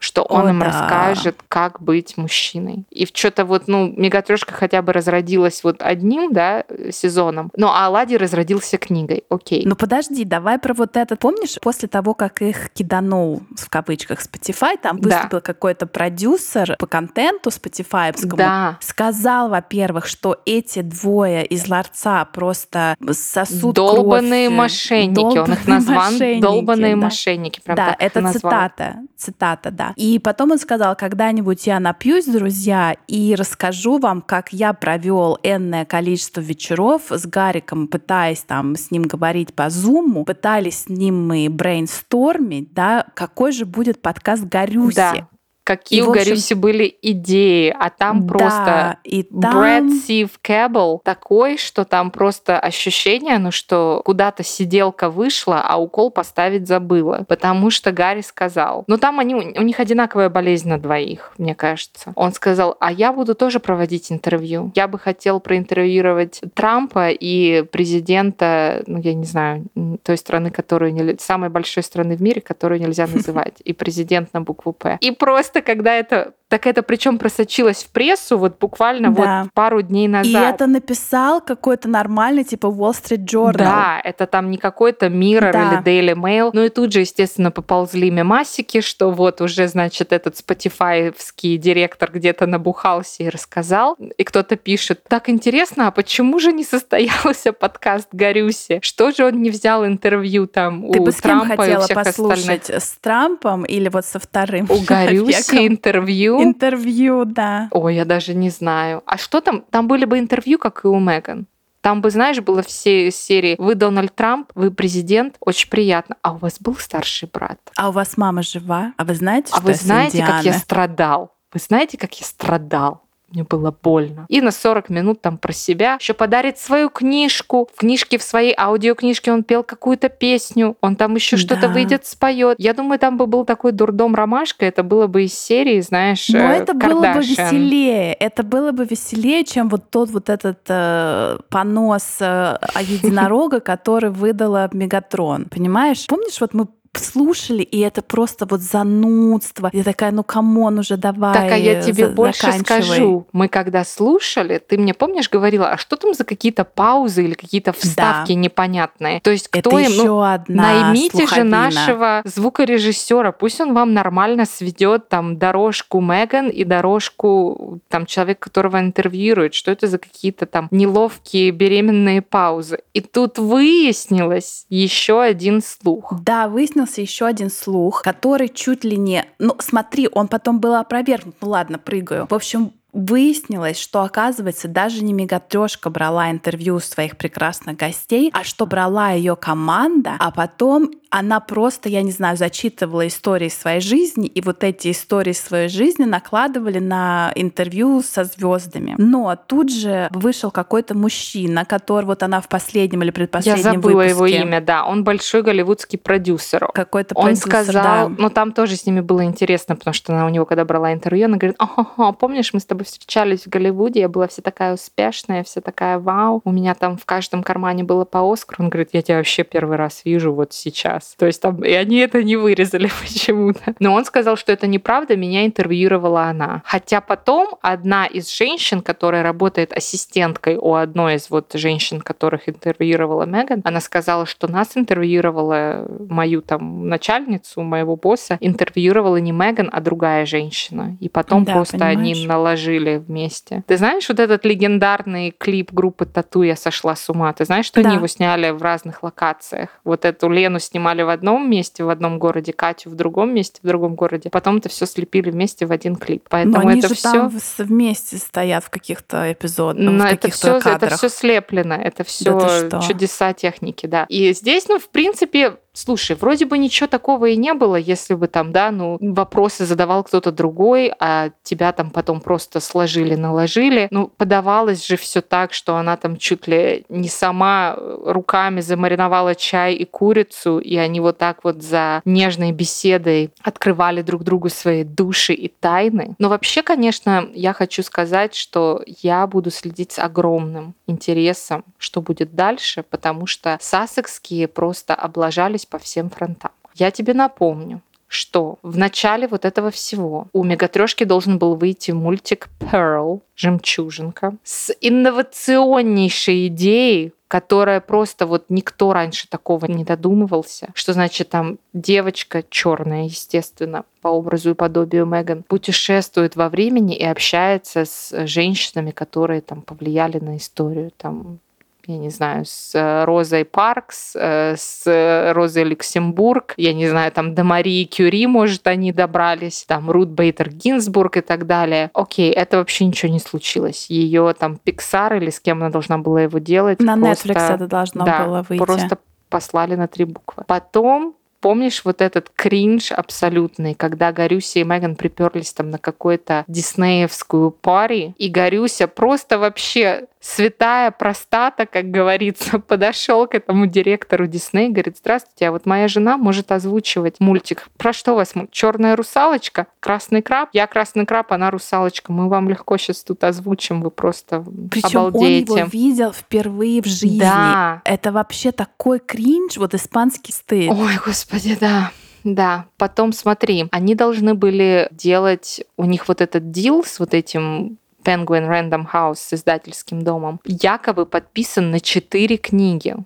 что 0.00 0.22
он 0.22 0.46
О, 0.46 0.50
им 0.50 0.58
да. 0.58 0.66
расскажет, 0.66 1.36
как 1.48 1.80
быть 1.80 2.16
мужчиной. 2.16 2.84
И 2.90 3.06
что-то 3.06 3.44
вот, 3.44 3.68
ну, 3.68 3.92
Мегатрешка 3.96 4.54
хотя 4.54 4.82
бы 4.82 4.92
разродилась 4.92 5.62
вот 5.62 5.82
одним, 5.82 6.32
да, 6.32 6.64
сезоном, 6.90 7.52
но 7.54 7.74
Алади 7.76 8.14
разродился 8.16 8.78
книгой, 8.78 9.24
окей. 9.28 9.62
Ну 9.66 9.76
подожди, 9.76 10.24
давай 10.24 10.58
про 10.58 10.72
вот 10.74 10.96
этот. 10.96 11.18
Помнишь, 11.18 11.58
после 11.60 11.88
того, 11.88 12.14
как 12.14 12.40
их 12.40 12.70
киданул, 12.70 13.42
в 13.56 13.68
кавычках, 13.68 14.20
Spotify, 14.20 14.78
там 14.80 14.96
выступил 14.96 15.38
да. 15.38 15.40
какой-то 15.40 15.86
продюсер 15.86 16.76
по 16.78 16.86
контенту 16.86 17.50
Spotify, 17.50 18.14
да. 18.36 18.78
сказал, 18.80 19.50
во-первых, 19.50 20.06
что 20.06 20.40
эти 20.46 20.80
двое 20.80 21.44
из 21.44 21.68
ларца 21.68 22.24
просто 22.24 22.96
сосут 23.12 23.74
Долбанные 23.74 24.46
кровь. 24.46 24.58
мошенники, 24.58 25.14
долбанные 25.14 25.42
он 25.42 25.52
их 25.52 25.68
назвал 25.68 26.10
долбанные 26.40 26.96
да. 26.96 27.02
мошенники. 27.02 27.60
Прям 27.60 27.76
да, 27.76 27.96
это 27.98 28.32
цитата, 28.32 28.96
цитата, 29.16 29.70
да. 29.70 29.89
И 29.96 30.18
потом 30.18 30.52
он 30.52 30.58
сказал, 30.58 30.96
когда-нибудь 30.96 31.66
я 31.66 31.80
напьюсь, 31.80 32.26
друзья, 32.26 32.96
и 33.06 33.34
расскажу 33.34 33.98
вам, 33.98 34.22
как 34.22 34.52
я 34.52 34.72
провел 34.72 35.38
энное 35.42 35.84
количество 35.84 36.40
вечеров 36.40 37.02
с 37.10 37.26
Гариком, 37.26 37.88
пытаясь 37.88 38.42
там 38.42 38.76
с 38.76 38.90
ним 38.90 39.02
говорить 39.02 39.54
по 39.54 39.70
зуму, 39.70 40.24
пытались 40.24 40.84
с 40.84 40.88
ним 40.88 41.26
мы 41.26 41.48
брейнстормить, 41.48 42.72
да, 42.72 43.06
какой 43.14 43.52
же 43.52 43.66
будет 43.66 44.02
подкаст 44.02 44.44
Горюси. 44.44 44.96
Да 44.96 45.28
какие 45.70 46.00
и, 46.00 46.02
у 46.02 46.10
Гарюси 46.10 46.54
были 46.54 46.96
идеи, 47.00 47.74
а 47.78 47.90
там 47.90 48.26
да, 48.26 48.32
просто 48.32 48.96
и 49.04 49.22
там... 49.22 49.56
Брэд 49.56 49.92
Сив 50.04 50.30
Кэббл 50.42 51.00
такой, 51.04 51.58
что 51.58 51.84
там 51.84 52.10
просто 52.10 52.58
ощущение, 52.58 53.38
ну 53.38 53.52
что 53.52 54.02
куда-то 54.04 54.42
сиделка 54.42 55.10
вышла, 55.10 55.62
а 55.64 55.80
укол 55.80 56.10
поставить 56.10 56.66
забыла, 56.66 57.24
потому 57.28 57.70
что 57.70 57.92
Гарри 57.92 58.22
сказал. 58.22 58.82
Ну 58.88 58.98
там 58.98 59.20
они, 59.20 59.36
у 59.36 59.62
них 59.62 59.78
одинаковая 59.78 60.28
болезнь 60.28 60.68
на 60.68 60.78
двоих, 60.78 61.34
мне 61.38 61.54
кажется. 61.54 62.12
Он 62.16 62.32
сказал, 62.32 62.76
а 62.80 62.90
я 62.90 63.12
буду 63.12 63.36
тоже 63.36 63.60
проводить 63.60 64.10
интервью. 64.10 64.72
Я 64.74 64.88
бы 64.88 64.98
хотел 64.98 65.38
проинтервьюировать 65.38 66.40
Трампа 66.54 67.10
и 67.10 67.62
президента, 67.62 68.82
ну 68.88 68.98
я 68.98 69.14
не 69.14 69.24
знаю, 69.24 69.66
той 70.02 70.16
страны, 70.16 70.50
которую 70.50 70.92
не, 70.92 71.16
самой 71.20 71.48
большой 71.48 71.84
страны 71.84 72.16
в 72.16 72.22
мире, 72.22 72.40
которую 72.40 72.80
нельзя 72.80 73.06
называть, 73.06 73.54
и 73.62 73.72
президент 73.72 74.34
на 74.34 74.40
букву 74.40 74.72
П. 74.72 74.98
И 75.00 75.12
просто 75.12 75.59
когда 75.62 75.94
это 75.94 76.34
так 76.50 76.66
это 76.66 76.82
причем 76.82 77.18
просочилось 77.18 77.84
в 77.84 77.90
прессу 77.90 78.36
вот 78.36 78.58
буквально 78.58 79.14
да. 79.14 79.42
вот 79.42 79.52
пару 79.54 79.82
дней 79.82 80.08
назад. 80.08 80.26
И 80.26 80.54
это 80.54 80.66
написал 80.66 81.40
какой-то 81.40 81.88
нормальный 81.88 82.42
типа 82.42 82.66
Wall 82.66 82.90
Street 82.90 83.24
Journal. 83.24 83.52
Да, 83.52 84.00
это 84.02 84.26
там 84.26 84.50
не 84.50 84.58
какой-то 84.58 85.06
Mirror 85.06 85.52
да. 85.52 85.68
или 85.68 85.82
Daily 85.82 86.16
Mail. 86.16 86.50
Ну 86.52 86.64
и 86.64 86.68
тут 86.68 86.92
же, 86.92 87.00
естественно, 87.00 87.52
поползли 87.52 88.10
мемасики, 88.10 88.80
что 88.80 89.12
вот 89.12 89.40
уже, 89.40 89.68
значит, 89.68 90.12
этот 90.12 90.38
спотифаевский 90.38 91.56
директор 91.56 92.10
где-то 92.10 92.46
набухался 92.46 93.22
и 93.22 93.28
рассказал. 93.28 93.94
И 93.94 94.24
кто-то 94.24 94.56
пишет, 94.56 95.04
так 95.04 95.28
интересно, 95.28 95.86
а 95.86 95.90
почему 95.92 96.40
же 96.40 96.52
не 96.52 96.64
состоялся 96.64 97.52
подкаст 97.60 98.08
Горюси? 98.10 98.80
Что 98.82 99.12
же 99.12 99.24
он 99.24 99.40
не 99.40 99.50
взял 99.50 99.86
интервью 99.86 100.48
там 100.48 100.90
Ты 100.90 100.98
у 100.98 101.04
бы 101.04 101.12
с 101.12 101.16
Трампа 101.16 101.46
кем 101.46 101.56
хотела 101.56 101.82
и 101.82 101.84
всех 101.84 101.96
послушать? 101.96 102.40
остальных? 102.40 102.82
С 102.82 102.98
Трампом 103.00 103.64
или 103.64 103.88
вот 103.88 104.04
со 104.04 104.18
вторым 104.18 104.66
У 104.68 104.80
Горюси 104.80 105.68
интервью 105.68 106.39
Интервью, 106.42 107.24
да. 107.24 107.68
Ой, 107.70 107.94
я 107.94 108.04
даже 108.04 108.34
не 108.34 108.50
знаю. 108.50 109.02
А 109.06 109.16
что 109.18 109.40
там? 109.40 109.62
Там 109.70 109.88
были 109.88 110.04
бы 110.04 110.18
интервью, 110.18 110.58
как 110.58 110.84
и 110.84 110.88
у 110.88 110.98
Меган. 110.98 111.46
Там 111.80 112.02
бы, 112.02 112.10
знаешь, 112.10 112.40
было 112.40 112.62
все 112.62 113.10
серии 113.10 113.56
«Вы 113.58 113.74
Дональд 113.74 114.14
Трамп, 114.14 114.50
вы 114.54 114.70
президент, 114.70 115.36
очень 115.40 115.70
приятно». 115.70 116.16
А 116.20 116.32
у 116.32 116.36
вас 116.36 116.58
был 116.60 116.76
старший 116.76 117.28
брат? 117.32 117.58
А 117.76 117.88
у 117.88 117.92
вас 117.92 118.18
мама 118.18 118.42
жива? 118.42 118.92
А 118.98 119.04
вы 119.04 119.14
знаете, 119.14 119.48
а 119.52 119.56
что 119.56 119.66
вы 119.66 119.74
знаете, 119.74 120.24
как 120.24 120.44
я 120.44 120.52
страдал? 120.52 121.34
Вы 121.52 121.60
знаете, 121.60 121.96
как 121.96 122.14
я 122.20 122.26
страдал? 122.26 123.02
Мне 123.32 123.44
было 123.44 123.74
больно. 123.82 124.26
И 124.28 124.40
на 124.40 124.50
40 124.50 124.90
минут 124.90 125.20
там 125.20 125.38
про 125.38 125.52
себя 125.52 125.96
еще 126.00 126.14
подарит 126.14 126.58
свою 126.58 126.90
книжку. 126.90 127.68
В 127.74 127.78
книжке, 127.78 128.18
в 128.18 128.22
своей 128.22 128.54
аудиокнижке 128.56 129.32
он 129.32 129.44
пел 129.44 129.62
какую-то 129.62 130.08
песню. 130.08 130.76
Он 130.80 130.96
там 130.96 131.14
еще 131.14 131.36
да. 131.36 131.42
что-то 131.42 131.68
выйдет, 131.68 132.06
споет. 132.06 132.56
Я 132.58 132.74
думаю, 132.74 132.98
там 132.98 133.16
бы 133.16 133.26
был 133.26 133.44
такой 133.44 133.72
дурдом 133.72 134.14
ромашка. 134.14 134.66
Это 134.66 134.82
было 134.82 135.06
бы 135.06 135.24
из 135.24 135.34
серии, 135.38 135.80
знаешь, 135.80 136.28
Но 136.28 136.38
это 136.38 136.72
Кардашиан. 136.72 137.00
было 137.00 137.12
бы 137.12 137.20
веселее. 137.20 138.14
Это 138.14 138.42
было 138.42 138.72
бы 138.72 138.84
веселее, 138.84 139.44
чем 139.44 139.68
вот 139.68 139.90
тот 139.90 140.10
вот 140.10 140.28
этот 140.28 140.60
э, 140.68 141.38
понос 141.50 142.16
э, 142.20 142.58
единорога, 142.80 143.60
который 143.60 144.10
выдала 144.10 144.68
Мегатрон. 144.72 145.44
Понимаешь? 145.44 146.06
Помнишь, 146.08 146.40
вот 146.40 146.52
мы 146.54 146.66
слушали, 146.98 147.62
и 147.62 147.78
это 147.80 148.02
просто 148.02 148.46
вот 148.46 148.60
занудство. 148.60 149.70
Я 149.72 149.84
такая, 149.84 150.10
ну 150.10 150.24
come 150.24 150.60
on 150.60 150.78
уже, 150.78 150.96
давай. 150.96 151.34
Так, 151.34 151.52
а 151.52 151.56
я 151.56 151.80
тебе 151.82 152.08
больше 152.08 152.52
скажу. 152.52 153.26
Мы 153.32 153.48
когда 153.48 153.84
слушали, 153.84 154.58
ты 154.58 154.76
мне 154.76 154.94
помнишь 154.94 155.30
говорила, 155.30 155.70
а 155.70 155.78
что 155.78 155.96
там 155.96 156.14
за 156.14 156.24
какие-то 156.24 156.64
паузы 156.64 157.24
или 157.24 157.34
какие-то 157.34 157.72
вставки 157.72 158.32
да. 158.32 158.38
непонятные? 158.38 159.20
То 159.20 159.30
есть 159.30 159.48
кто 159.48 159.78
это 159.78 159.90
им? 159.90 159.96
Ну, 159.96 160.22
одна 160.22 160.62
наймите 160.62 161.18
слуховина. 161.18 161.70
же 161.70 161.76
нашего 161.76 162.22
звукорежиссера, 162.24 163.32
пусть 163.32 163.60
он 163.60 163.74
вам 163.74 163.94
нормально 163.94 164.44
сведет 164.44 165.08
там 165.08 165.38
дорожку 165.38 166.00
Меган 166.00 166.48
и 166.48 166.64
дорожку 166.64 167.80
там 167.88 168.06
человека, 168.06 168.40
которого 168.40 168.80
интервьюирует. 168.80 169.54
Что 169.54 169.70
это 169.70 169.86
за 169.86 169.98
какие-то 169.98 170.46
там 170.46 170.68
неловкие 170.70 171.50
беременные 171.52 172.22
паузы? 172.22 172.80
И 172.94 173.00
тут 173.00 173.38
выяснилось 173.38 174.66
еще 174.68 175.22
один 175.22 175.62
слух. 175.62 176.12
Да, 176.22 176.48
выяснилось 176.48 176.79
выяснился 176.80 177.00
еще 177.00 177.26
один 177.26 177.50
слух, 177.50 178.02
который 178.02 178.48
чуть 178.48 178.84
ли 178.84 178.96
не... 178.96 179.24
Ну, 179.38 179.56
смотри, 179.58 180.08
он 180.10 180.28
потом 180.28 180.60
был 180.60 180.74
опровергнут. 180.74 181.36
Ну 181.40 181.48
ладно, 181.48 181.78
прыгаю. 181.78 182.26
В 182.28 182.34
общем, 182.34 182.72
Выяснилось, 182.92 183.78
что, 183.78 184.02
оказывается, 184.02 184.68
даже 184.68 185.04
не 185.04 185.12
мегатрешка 185.12 185.90
брала 185.90 186.30
интервью 186.30 186.76
у 186.76 186.80
своих 186.80 187.16
прекрасных 187.16 187.76
гостей, 187.76 188.30
а 188.32 188.44
что 188.44 188.66
брала 188.66 189.10
ее 189.10 189.36
команда, 189.36 190.16
а 190.18 190.30
потом 190.30 190.90
она 191.10 191.40
просто, 191.40 191.88
я 191.88 192.02
не 192.02 192.12
знаю, 192.12 192.36
зачитывала 192.36 193.06
истории 193.06 193.48
своей 193.48 193.80
жизни, 193.80 194.28
и 194.28 194.40
вот 194.40 194.62
эти 194.62 194.92
истории 194.92 195.32
своей 195.32 195.68
жизни 195.68 196.04
накладывали 196.04 196.78
на 196.78 197.32
интервью 197.34 198.02
со 198.02 198.24
звездами. 198.24 198.94
Но 198.96 199.36
тут 199.36 199.72
же 199.72 200.08
вышел 200.12 200.50
какой-то 200.52 200.96
мужчина, 200.96 201.64
который 201.64 202.06
вот 202.06 202.22
она 202.22 202.40
в 202.40 202.48
последнем 202.48 203.02
или 203.02 203.10
предпоследнем 203.10 203.64
Я 203.64 203.72
забыла 203.72 204.02
выпуске. 204.02 204.10
его 204.10 204.26
имя, 204.26 204.60
да. 204.60 204.84
Он 204.84 205.02
большой 205.02 205.42
голливудский 205.42 205.98
продюсер. 205.98 206.68
Какой-то 206.72 207.16
Он 207.16 207.24
продюсер, 207.24 207.48
сказал, 207.48 208.08
да. 208.08 208.14
но 208.16 208.28
там 208.28 208.52
тоже 208.52 208.76
с 208.76 208.86
ними 208.86 209.00
было 209.00 209.24
интересно, 209.24 209.74
потому 209.74 209.94
что 209.94 210.12
она 210.12 210.26
у 210.26 210.28
него, 210.28 210.46
когда 210.46 210.64
брала 210.64 210.92
интервью, 210.92 211.26
она 211.26 211.36
говорит, 211.36 211.56
ага, 211.58 212.12
помнишь, 212.12 212.52
мы 212.54 212.60
с 212.60 212.64
тобой 212.64 212.79
встречались 212.84 213.44
в 213.44 213.48
Голливуде, 213.48 214.00
я 214.00 214.08
была 214.08 214.28
вся 214.28 214.42
такая 214.42 214.74
успешная, 214.74 215.44
вся 215.44 215.60
такая 215.60 215.98
вау, 215.98 216.40
у 216.44 216.52
меня 216.52 216.74
там 216.74 216.96
в 216.96 217.04
каждом 217.04 217.42
кармане 217.42 217.84
было 217.84 218.04
по 218.04 218.32
Оскару. 218.32 218.64
Он 218.64 218.70
говорит, 218.70 218.90
я 218.92 219.02
тебя 219.02 219.18
вообще 219.18 219.44
первый 219.44 219.76
раз 219.76 220.02
вижу 220.04 220.32
вот 220.32 220.52
сейчас. 220.52 221.14
То 221.18 221.26
есть 221.26 221.40
там, 221.40 221.64
и 221.64 221.72
они 221.72 221.98
это 221.98 222.22
не 222.22 222.36
вырезали 222.36 222.90
почему-то. 223.00 223.74
Но 223.78 223.94
он 223.94 224.04
сказал, 224.04 224.36
что 224.36 224.52
это 224.52 224.66
неправда, 224.66 225.16
меня 225.16 225.46
интервьюировала 225.46 226.24
она. 226.24 226.62
Хотя 226.64 227.00
потом 227.00 227.56
одна 227.62 228.06
из 228.06 228.32
женщин, 228.32 228.80
которая 228.80 229.22
работает 229.22 229.72
ассистенткой 229.72 230.56
у 230.56 230.74
одной 230.74 231.16
из 231.16 231.30
вот 231.30 231.52
женщин, 231.54 232.00
которых 232.00 232.48
интервьюировала 232.48 233.24
Меган, 233.24 233.62
она 233.64 233.80
сказала, 233.80 234.26
что 234.26 234.48
нас 234.48 234.76
интервьюировала 234.76 235.86
мою 236.08 236.42
там 236.42 236.88
начальницу, 236.88 237.62
моего 237.62 237.96
босса, 237.96 238.36
интервьюировала 238.40 239.16
не 239.16 239.32
Меган, 239.32 239.68
а 239.72 239.80
другая 239.80 240.26
женщина. 240.26 240.96
И 241.00 241.08
потом 241.08 241.44
Да, 241.44 241.52
просто 241.52 241.84
они 241.84 242.12
понимаешь? 242.12 242.26
Наложили 242.70 242.96
вместе. 242.98 243.64
Ты 243.66 243.76
знаешь 243.76 244.08
вот 244.08 244.20
этот 244.20 244.44
легендарный 244.44 245.34
клип 245.36 245.72
группы 245.72 246.06
Тату 246.06 246.42
«Я 246.42 246.56
сошла 246.56 246.96
с 246.96 247.08
ума»? 247.08 247.32
Ты 247.32 247.44
знаешь, 247.44 247.66
что 247.66 247.82
Да. 247.82 247.88
они 247.88 247.96
его 247.96 248.06
сняли 248.06 248.50
в 248.50 248.62
разных 248.62 249.02
локациях? 249.02 249.70
Вот 249.84 250.04
эту 250.04 250.28
Лену 250.28 250.58
снимали 250.58 251.02
в 251.02 251.08
одном 251.08 251.48
месте, 251.50 251.84
в 251.84 251.88
одном 251.90 252.18
городе, 252.18 252.52
Катю 252.52 252.90
в 252.90 252.94
другом 252.94 253.34
месте, 253.34 253.60
в 253.62 253.66
другом 253.66 253.94
городе. 253.94 254.30
Потом 254.30 254.58
это 254.58 254.68
все 254.68 254.86
слепили 254.86 255.30
вместе 255.30 255.66
в 255.66 255.72
один 255.72 255.96
клип. 255.96 256.22
Но 256.24 256.28
Поэтому 256.30 256.68
они 256.68 256.78
это 256.78 256.88
же 256.88 256.94
все... 256.94 257.12
там 257.12 257.32
вместе 257.58 258.16
стоят 258.18 258.64
в 258.64 258.70
каких-то 258.70 259.32
эпизодах, 259.32 259.82
Но 259.82 259.92
в 259.92 260.06
это 260.06 260.16
каких-то 260.16 260.38
все, 260.38 260.56
это 260.56 260.64
кадрах. 260.70 260.98
все 260.98 261.08
слеплено, 261.08 261.74
это 261.74 262.04
все 262.04 262.38
что? 262.40 262.80
чудеса 262.86 263.32
техники, 263.32 263.86
да. 263.86 264.06
И 264.08 264.32
здесь, 264.32 264.68
ну, 264.68 264.78
в 264.78 264.88
принципе, 264.88 265.56
слушай, 265.80 266.16
вроде 266.16 266.44
бы 266.46 266.58
ничего 266.58 266.86
такого 266.86 267.26
и 267.26 267.36
не 267.36 267.54
было, 267.54 267.76
если 267.76 268.14
бы 268.14 268.28
там, 268.28 268.52
да, 268.52 268.70
ну, 268.70 268.98
вопросы 269.00 269.64
задавал 269.64 270.04
кто-то 270.04 270.30
другой, 270.30 270.92
а 271.00 271.30
тебя 271.42 271.72
там 271.72 271.90
потом 271.90 272.20
просто 272.20 272.60
сложили, 272.60 273.14
наложили. 273.14 273.88
Ну, 273.90 274.08
подавалось 274.08 274.86
же 274.86 274.96
все 274.96 275.20
так, 275.22 275.52
что 275.52 275.76
она 275.76 275.96
там 275.96 276.16
чуть 276.16 276.46
ли 276.46 276.84
не 276.88 277.08
сама 277.08 277.76
руками 278.04 278.60
замариновала 278.60 279.34
чай 279.34 279.74
и 279.74 279.84
курицу, 279.84 280.58
и 280.58 280.76
они 280.76 281.00
вот 281.00 281.18
так 281.18 281.44
вот 281.44 281.62
за 281.62 282.02
нежной 282.04 282.52
беседой 282.52 283.30
открывали 283.42 284.02
друг 284.02 284.22
другу 284.22 284.50
свои 284.50 284.84
души 284.84 285.32
и 285.32 285.48
тайны. 285.48 286.14
Но 286.18 286.28
вообще, 286.28 286.62
конечно, 286.62 287.28
я 287.34 287.52
хочу 287.52 287.82
сказать, 287.82 288.34
что 288.34 288.82
я 288.86 289.26
буду 289.26 289.50
следить 289.50 289.92
с 289.92 289.98
огромным 289.98 290.74
интересом, 290.86 291.64
что 291.78 292.02
будет 292.02 292.34
дальше, 292.34 292.82
потому 292.82 293.26
что 293.26 293.56
сассекские 293.60 294.46
просто 294.48 294.94
облажались 294.94 295.66
по 295.70 295.78
всем 295.78 296.10
фронтам. 296.10 296.50
Я 296.74 296.90
тебе 296.90 297.14
напомню, 297.14 297.80
что 298.10 298.58
в 298.62 298.76
начале 298.76 299.28
вот 299.28 299.44
этого 299.44 299.70
всего 299.70 300.26
у 300.32 300.42
Мегатрешки 300.42 301.04
должен 301.04 301.38
был 301.38 301.54
выйти 301.54 301.92
мультик 301.92 302.48
Pearl, 302.58 303.20
жемчужинка, 303.36 304.34
с 304.42 304.74
инновационнейшей 304.80 306.48
идеей, 306.48 307.12
которая 307.28 307.80
просто 307.80 308.26
вот 308.26 308.46
никто 308.48 308.92
раньше 308.92 309.28
такого 309.28 309.66
не 309.66 309.84
додумывался. 309.84 310.70
Что 310.74 310.92
значит 310.92 311.28
там 311.28 311.58
девочка 311.72 312.42
черная, 312.50 313.04
естественно, 313.04 313.84
по 314.02 314.08
образу 314.08 314.50
и 314.50 314.54
подобию 314.54 315.06
Меган, 315.06 315.44
путешествует 315.44 316.34
во 316.34 316.48
времени 316.48 316.96
и 316.96 317.04
общается 317.04 317.84
с 317.84 318.26
женщинами, 318.26 318.90
которые 318.90 319.42
там 319.42 319.62
повлияли 319.62 320.18
на 320.18 320.36
историю. 320.38 320.90
Там 320.96 321.38
я 321.86 321.98
не 321.98 322.10
знаю, 322.10 322.44
с 322.44 322.74
э, 322.74 323.04
Розой 323.04 323.44
Паркс, 323.44 324.14
э, 324.14 324.54
с 324.56 324.82
э, 324.86 325.32
Розой 325.32 325.64
Люксембург, 325.64 326.54
я 326.56 326.72
не 326.72 326.88
знаю, 326.88 327.12
там 327.12 327.34
до 327.34 327.44
Марии 327.44 327.84
Кюри, 327.84 328.26
может, 328.26 328.66
они 328.66 328.92
добрались, 328.92 329.64
там 329.66 329.90
Рут 329.90 330.08
Бейтер 330.08 330.50
Гинзбург 330.50 331.18
и 331.18 331.20
так 331.20 331.46
далее. 331.46 331.90
Окей, 331.94 332.30
это 332.30 332.58
вообще 332.58 332.84
ничего 332.84 333.12
не 333.12 333.20
случилось. 333.20 333.86
Ее 333.88 334.34
там 334.38 334.58
Pixar 334.64 335.16
или 335.16 335.30
с 335.30 335.40
кем 335.40 335.58
она 335.58 335.70
должна 335.70 335.98
была 335.98 336.22
его 336.22 336.38
делать. 336.38 336.80
На 336.80 336.96
просто- 336.96 337.28
Netflix 337.28 337.54
это 337.54 337.66
должно 337.66 338.04
да, 338.04 338.24
было 338.24 338.46
выйти. 338.48 338.62
Просто 338.62 338.98
послали 339.28 339.74
на 339.74 339.88
три 339.88 340.04
буквы. 340.04 340.44
Потом 340.46 341.14
Помнишь 341.40 341.86
вот 341.86 342.02
этот 342.02 342.30
кринж 342.34 342.92
абсолютный, 342.92 343.74
когда 343.74 344.12
Горюся 344.12 344.58
и 344.58 344.64
Меган 344.64 344.94
приперлись 344.94 345.54
там 345.54 345.70
на 345.70 345.78
какую-то 345.78 346.44
диснеевскую 346.48 347.50
пари, 347.50 348.14
и 348.18 348.28
Горюся 348.28 348.86
просто 348.86 349.38
вообще 349.38 350.04
святая 350.20 350.90
простата, 350.90 351.66
как 351.66 351.90
говорится, 351.90 352.58
подошел 352.68 353.26
к 353.26 353.34
этому 353.34 353.66
директору 353.66 354.26
Дисней 354.26 354.68
говорит, 354.68 354.98
здравствуйте, 354.98 355.48
а 355.48 355.52
вот 355.52 355.66
моя 355.66 355.88
жена 355.88 356.16
может 356.16 356.52
озвучивать 356.52 357.20
мультик. 357.20 357.68
Про 357.76 357.92
что 357.92 358.12
у 358.12 358.16
вас? 358.16 358.34
Черная 358.50 358.96
русалочка? 358.96 359.66
Красный 359.80 360.22
краб? 360.22 360.50
Я 360.52 360.66
красный 360.66 361.06
краб, 361.06 361.32
она 361.32 361.50
русалочка. 361.50 362.12
Мы 362.12 362.28
вам 362.28 362.48
легко 362.48 362.76
сейчас 362.76 363.02
тут 363.02 363.24
озвучим, 363.24 363.80
вы 363.80 363.90
просто 363.90 364.44
Причем 364.70 365.00
он 365.00 365.06
обалдеете. 365.08 365.52
его 365.54 365.64
видел 365.66 366.12
впервые 366.12 366.82
в 366.82 366.86
жизни. 366.86 367.20
Да. 367.20 367.82
Это 367.84 368.12
вообще 368.12 368.52
такой 368.52 368.98
кринж, 368.98 369.56
вот 369.56 369.74
испанский 369.74 370.32
стыд. 370.32 370.70
Ой, 370.70 370.98
господи, 371.04 371.56
да. 371.58 371.90
Да, 372.22 372.66
потом 372.76 373.12
смотри, 373.12 373.66
они 373.70 373.94
должны 373.94 374.34
были 374.34 374.88
делать, 374.90 375.64
у 375.76 375.84
них 375.84 376.06
вот 376.06 376.20
этот 376.20 376.50
дил 376.50 376.84
с 376.84 376.98
вот 377.00 377.14
этим 377.14 377.78
Penguin 378.04 378.48
Random 378.48 378.86
House 378.92 379.16
с 379.16 379.32
издательским 379.34 380.02
домом, 380.02 380.40
якобы 380.44 381.06
подписан 381.06 381.70
на 381.70 381.80
четыре 381.80 382.36
книги. 382.36 382.96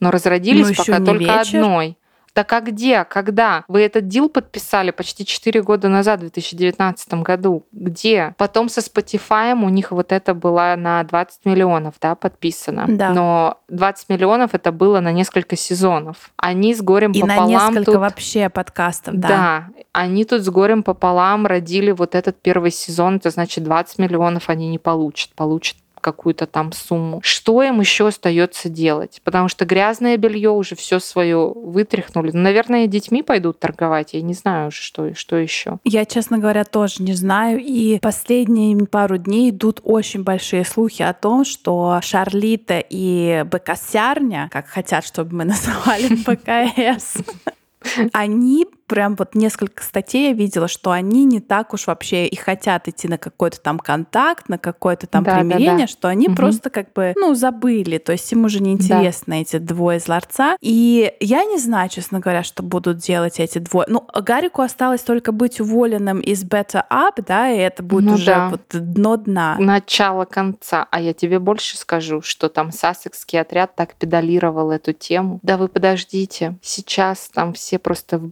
Но 0.00 0.10
разродились 0.10 0.68
Ну, 0.68 0.74
пока 0.74 0.98
только 1.00 1.18
вечер. 1.24 1.58
одной. 1.58 1.97
Так 2.32 2.52
а 2.52 2.60
где? 2.60 3.04
Когда? 3.04 3.64
Вы 3.68 3.82
этот 3.82 4.08
дил 4.08 4.28
подписали 4.28 4.90
почти 4.90 5.24
4 5.24 5.62
года 5.62 5.88
назад, 5.88 6.18
в 6.18 6.22
2019 6.22 7.14
году. 7.14 7.66
Где? 7.72 8.34
Потом 8.36 8.68
со 8.68 8.80
Spotify 8.80 9.52
у 9.52 9.68
них 9.68 9.90
вот 9.90 10.12
это 10.12 10.34
было 10.34 10.74
на 10.76 11.02
20 11.04 11.44
миллионов, 11.44 11.94
да, 12.00 12.14
подписано. 12.14 12.86
Да. 12.88 13.10
Но 13.10 13.58
20 13.68 14.08
миллионов 14.08 14.54
это 14.54 14.72
было 14.72 15.00
на 15.00 15.12
несколько 15.12 15.56
сезонов. 15.56 16.30
Они 16.36 16.74
с 16.74 16.82
горем 16.82 17.12
И 17.12 17.22
на 17.22 17.28
пополам 17.28 17.48
несколько 17.48 17.92
тут... 17.92 18.00
вообще 18.00 18.48
подкастов, 18.48 19.14
да. 19.16 19.28
Да, 19.28 19.68
они 19.92 20.24
тут 20.24 20.42
с 20.42 20.48
горем 20.48 20.82
пополам 20.82 21.46
родили 21.46 21.90
вот 21.90 22.14
этот 22.14 22.40
первый 22.40 22.70
сезон, 22.70 23.16
это 23.16 23.30
значит 23.30 23.64
20 23.64 23.98
миллионов 23.98 24.48
они 24.48 24.68
не 24.68 24.78
получат, 24.78 25.30
получат 25.34 25.76
какую-то 26.12 26.46
там 26.46 26.72
сумму. 26.72 27.20
Что 27.22 27.62
им 27.62 27.80
еще 27.80 28.08
остается 28.08 28.68
делать? 28.68 29.20
Потому 29.24 29.48
что 29.48 29.64
грязное 29.64 30.16
белье 30.16 30.50
уже 30.50 30.74
все 30.74 30.98
свое 30.98 31.52
вытряхнули. 31.54 32.30
Ну, 32.32 32.40
наверное, 32.40 32.86
детьми 32.86 33.22
пойдут 33.22 33.58
торговать. 33.58 34.14
Я 34.14 34.22
не 34.22 34.34
знаю 34.34 34.68
уже, 34.68 34.80
что, 34.80 35.14
что 35.14 35.36
еще. 35.36 35.78
Я, 35.84 36.04
честно 36.04 36.38
говоря, 36.38 36.64
тоже 36.64 37.02
не 37.02 37.12
знаю. 37.12 37.60
И 37.60 37.98
последние 38.00 38.76
пару 38.86 39.18
дней 39.18 39.50
идут 39.50 39.80
очень 39.84 40.22
большие 40.22 40.64
слухи 40.64 41.02
о 41.02 41.12
том, 41.12 41.44
что 41.44 42.00
Шарлита 42.02 42.82
и 42.88 43.44
Бекасярня, 43.50 44.48
как 44.50 44.66
хотят, 44.66 45.04
чтобы 45.04 45.34
мы 45.36 45.44
называли 45.44 46.08
БКС, 46.24 47.18
они 48.12 48.66
прям 48.88 49.14
вот 49.16 49.34
несколько 49.34 49.82
статей 49.84 50.28
я 50.28 50.32
видела, 50.32 50.66
что 50.66 50.90
они 50.90 51.24
не 51.24 51.40
так 51.40 51.74
уж 51.74 51.86
вообще 51.86 52.26
и 52.26 52.34
хотят 52.36 52.88
идти 52.88 53.06
на 53.06 53.18
какой-то 53.18 53.60
там 53.60 53.78
контакт, 53.78 54.48
на 54.48 54.58
какое-то 54.58 55.06
там 55.06 55.22
Да, 55.24 55.32
да, 55.32 55.38
примирение, 55.40 55.86
да. 55.86 55.92
что 55.92 56.08
они 56.08 56.26
Мгм. 56.28 56.36
просто 56.36 56.70
как 56.70 56.92
бы, 56.94 57.12
ну, 57.16 57.34
забыли, 57.34 57.98
то 57.98 58.12
есть 58.12 58.32
им 58.32 58.44
уже 58.44 58.60
не 58.60 58.72
интересны 58.72 59.42
эти 59.42 59.58
двое 59.58 59.98
из 59.98 60.08
ларца. 60.08 60.56
И 60.60 61.12
я 61.20 61.44
не 61.44 61.58
знаю, 61.58 61.88
честно 61.90 62.18
говоря, 62.20 62.42
что 62.42 62.62
будут 62.62 62.98
делать 62.98 63.38
эти 63.38 63.58
двое. 63.58 63.86
Ну, 63.88 64.06
Гарику 64.14 64.62
осталось 64.62 65.02
только 65.02 65.32
быть 65.32 65.60
уволенным 65.60 66.20
из 66.20 66.44
Better 66.44 66.82
Up, 66.90 67.22
да, 67.26 67.50
и 67.50 67.58
это 67.58 67.82
будет 67.82 68.04
Ну 68.04 68.14
уже 68.14 68.26
да. 68.26 68.48
вот 68.48 68.62
дно 68.72 69.16
дна. 69.16 69.56
Начало 69.58 70.24
конца. 70.24 70.86
А 70.90 71.00
я 71.00 71.12
тебе 71.12 71.38
больше 71.38 71.76
скажу, 71.76 72.22
что 72.22 72.48
там 72.48 72.72
сассекский 72.72 73.40
отряд 73.40 73.74
так 73.76 73.94
педалировал 73.94 74.70
эту 74.70 74.92
тему. 74.92 75.40
Да 75.42 75.56
вы 75.58 75.68
подождите, 75.68 76.56
сейчас 76.62 77.28
там 77.32 77.52
все 77.52 77.78
просто 77.78 78.18
в 78.18 78.26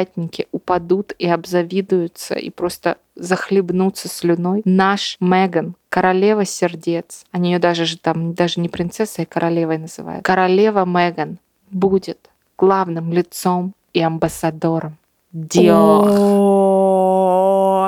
бокосятнике 0.00 0.46
упадут 0.52 1.12
и 1.18 1.26
обзавидуются, 1.28 2.34
и 2.34 2.50
просто 2.50 2.96
захлебнутся 3.14 4.08
слюной. 4.08 4.62
Наш 4.64 5.16
Меган, 5.20 5.74
королева 5.88 6.44
сердец, 6.44 7.24
они 7.32 7.52
ее 7.52 7.58
даже 7.58 7.84
же 7.84 7.98
там 7.98 8.34
даже 8.34 8.60
не 8.60 8.68
принцессой, 8.68 9.24
а 9.24 9.32
королевой 9.32 9.78
называют. 9.78 10.24
Королева 10.24 10.84
Меган 10.84 11.38
будет 11.70 12.18
главным 12.58 13.12
лицом 13.12 13.74
и 13.92 14.00
амбассадором 14.00 14.96
Диор. 15.32 16.08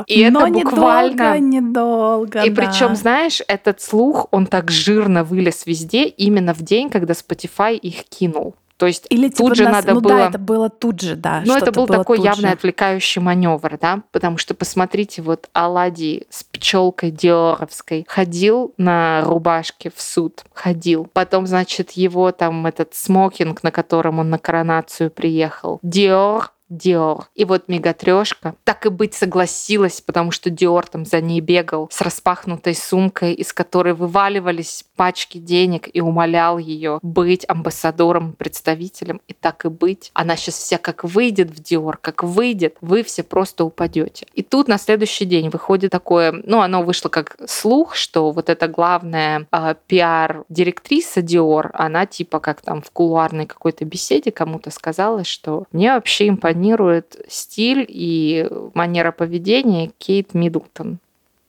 И 0.07 0.20
это 0.20 0.33
но 0.33 0.46
буквально... 0.48 1.38
недолго, 1.38 1.38
недолго, 1.38 2.42
И 2.42 2.51
да. 2.51 2.62
причем, 2.62 2.96
знаешь, 2.96 3.40
этот 3.46 3.81
слух, 3.81 4.27
он 4.31 4.46
так 4.46 4.70
жирно 4.70 5.25
вылез 5.25 5.66
везде 5.66 6.07
именно 6.07 6.55
в 6.55 6.62
день, 6.62 6.90
когда 6.90 7.14
Spotify 7.14 7.77
их 7.77 8.05
кинул. 8.05 8.55
То 8.77 8.87
есть 8.87 9.07
Или 9.11 9.29
тут 9.29 9.55
типа 9.55 9.55
же 9.55 9.65
нас- 9.65 9.75
надо 9.77 9.95
ну 9.95 10.01
было... 10.01 10.17
да, 10.17 10.29
это 10.29 10.39
было 10.39 10.69
тут 10.69 11.01
же, 11.01 11.17
да. 11.17 11.43
Ну, 11.45 11.57
это 11.57 11.71
был 11.71 11.87
такой 11.87 12.17
тут 12.17 12.27
явный 12.27 12.49
же. 12.49 12.55
отвлекающий 12.55 13.23
маневр, 13.23 13.79
да, 13.81 14.03
потому 14.11 14.39
что 14.39 14.55
посмотрите, 14.55 15.23
вот 15.23 15.49
Аладий 15.53 16.27
с 16.31 16.43
пчелкой 16.45 17.11
Диоровской 17.11 18.05
ходил 18.09 18.75
на 18.79 19.23
рубашке 19.25 19.93
в 19.95 20.01
суд, 20.01 20.45
ходил. 20.53 21.09
Потом, 21.13 21.47
значит, 21.47 21.93
его 21.93 22.33
там 22.33 22.67
этот 22.67 22.95
смокинг, 22.95 23.63
на 23.63 23.71
котором 23.71 24.19
он 24.19 24.31
на 24.31 24.39
коронацию 24.39 25.11
приехал, 25.11 25.79
Диор, 25.83 26.51
Диор. 26.73 27.27
И 27.35 27.45
вот 27.45 27.69
мегатрешка 27.69 28.55
так 28.65 28.87
и 28.87 28.89
быть 28.89 29.15
согласилась, 29.15 30.01
потому 30.01 30.31
что 30.31 30.49
Диор 30.51 30.87
там 30.87 31.05
за 31.05 31.21
ней 31.21 31.41
бегал 31.41 31.89
с 31.91 32.01
распахнутой 32.01 32.75
сумкой, 32.75 33.35
из 33.35 33.53
которой 33.53 33.95
вываливались 33.95 34.85
пачки 35.03 35.38
денег 35.38 35.88
и 35.93 36.01
умолял 36.01 36.59
ее 36.59 37.01
быть 37.03 37.45
амбассадором, 37.49 38.35
представителем. 38.35 39.21
И 39.27 39.33
так 39.33 39.65
и 39.65 39.69
быть. 39.69 40.12
Она 40.15 40.37
сейчас 40.37 40.55
вся 40.59 40.79
как 40.79 41.03
выйдет 41.03 41.51
в 41.51 41.61
Диор, 41.61 41.97
как 41.97 42.23
выйдет, 42.23 42.77
вы 42.81 43.03
все 43.03 43.25
просто 43.25 43.65
упадете. 43.65 44.29
И 44.35 44.45
тут 44.45 44.69
на 44.69 44.79
следующий 44.79 45.25
день 45.25 45.49
выходит 45.49 45.91
такое, 45.91 46.33
ну, 46.45 46.61
оно 46.61 46.85
вышло 46.85 47.09
как 47.09 47.37
слух, 47.49 47.97
что 47.97 48.31
вот 48.31 48.49
эта 48.49 48.69
главная 48.69 49.49
а, 49.51 49.75
пиар-директриса 49.75 51.21
Диор, 51.21 51.73
она 51.75 52.07
типа 52.07 52.38
как 52.38 52.61
там 52.61 52.81
в 52.81 52.93
кулуарной 52.93 53.47
какой-то 53.47 53.85
беседе 53.85 54.31
кому-то 54.31 54.71
сказала, 54.71 55.25
что 55.25 55.65
мне 55.73 55.95
вообще 55.95 56.29
импонирует 56.29 57.17
стиль 57.29 57.85
и 57.88 58.49
манера 58.75 59.11
поведения 59.11 59.91
Кейт 59.99 60.33
Миддлтон, 60.33 61.01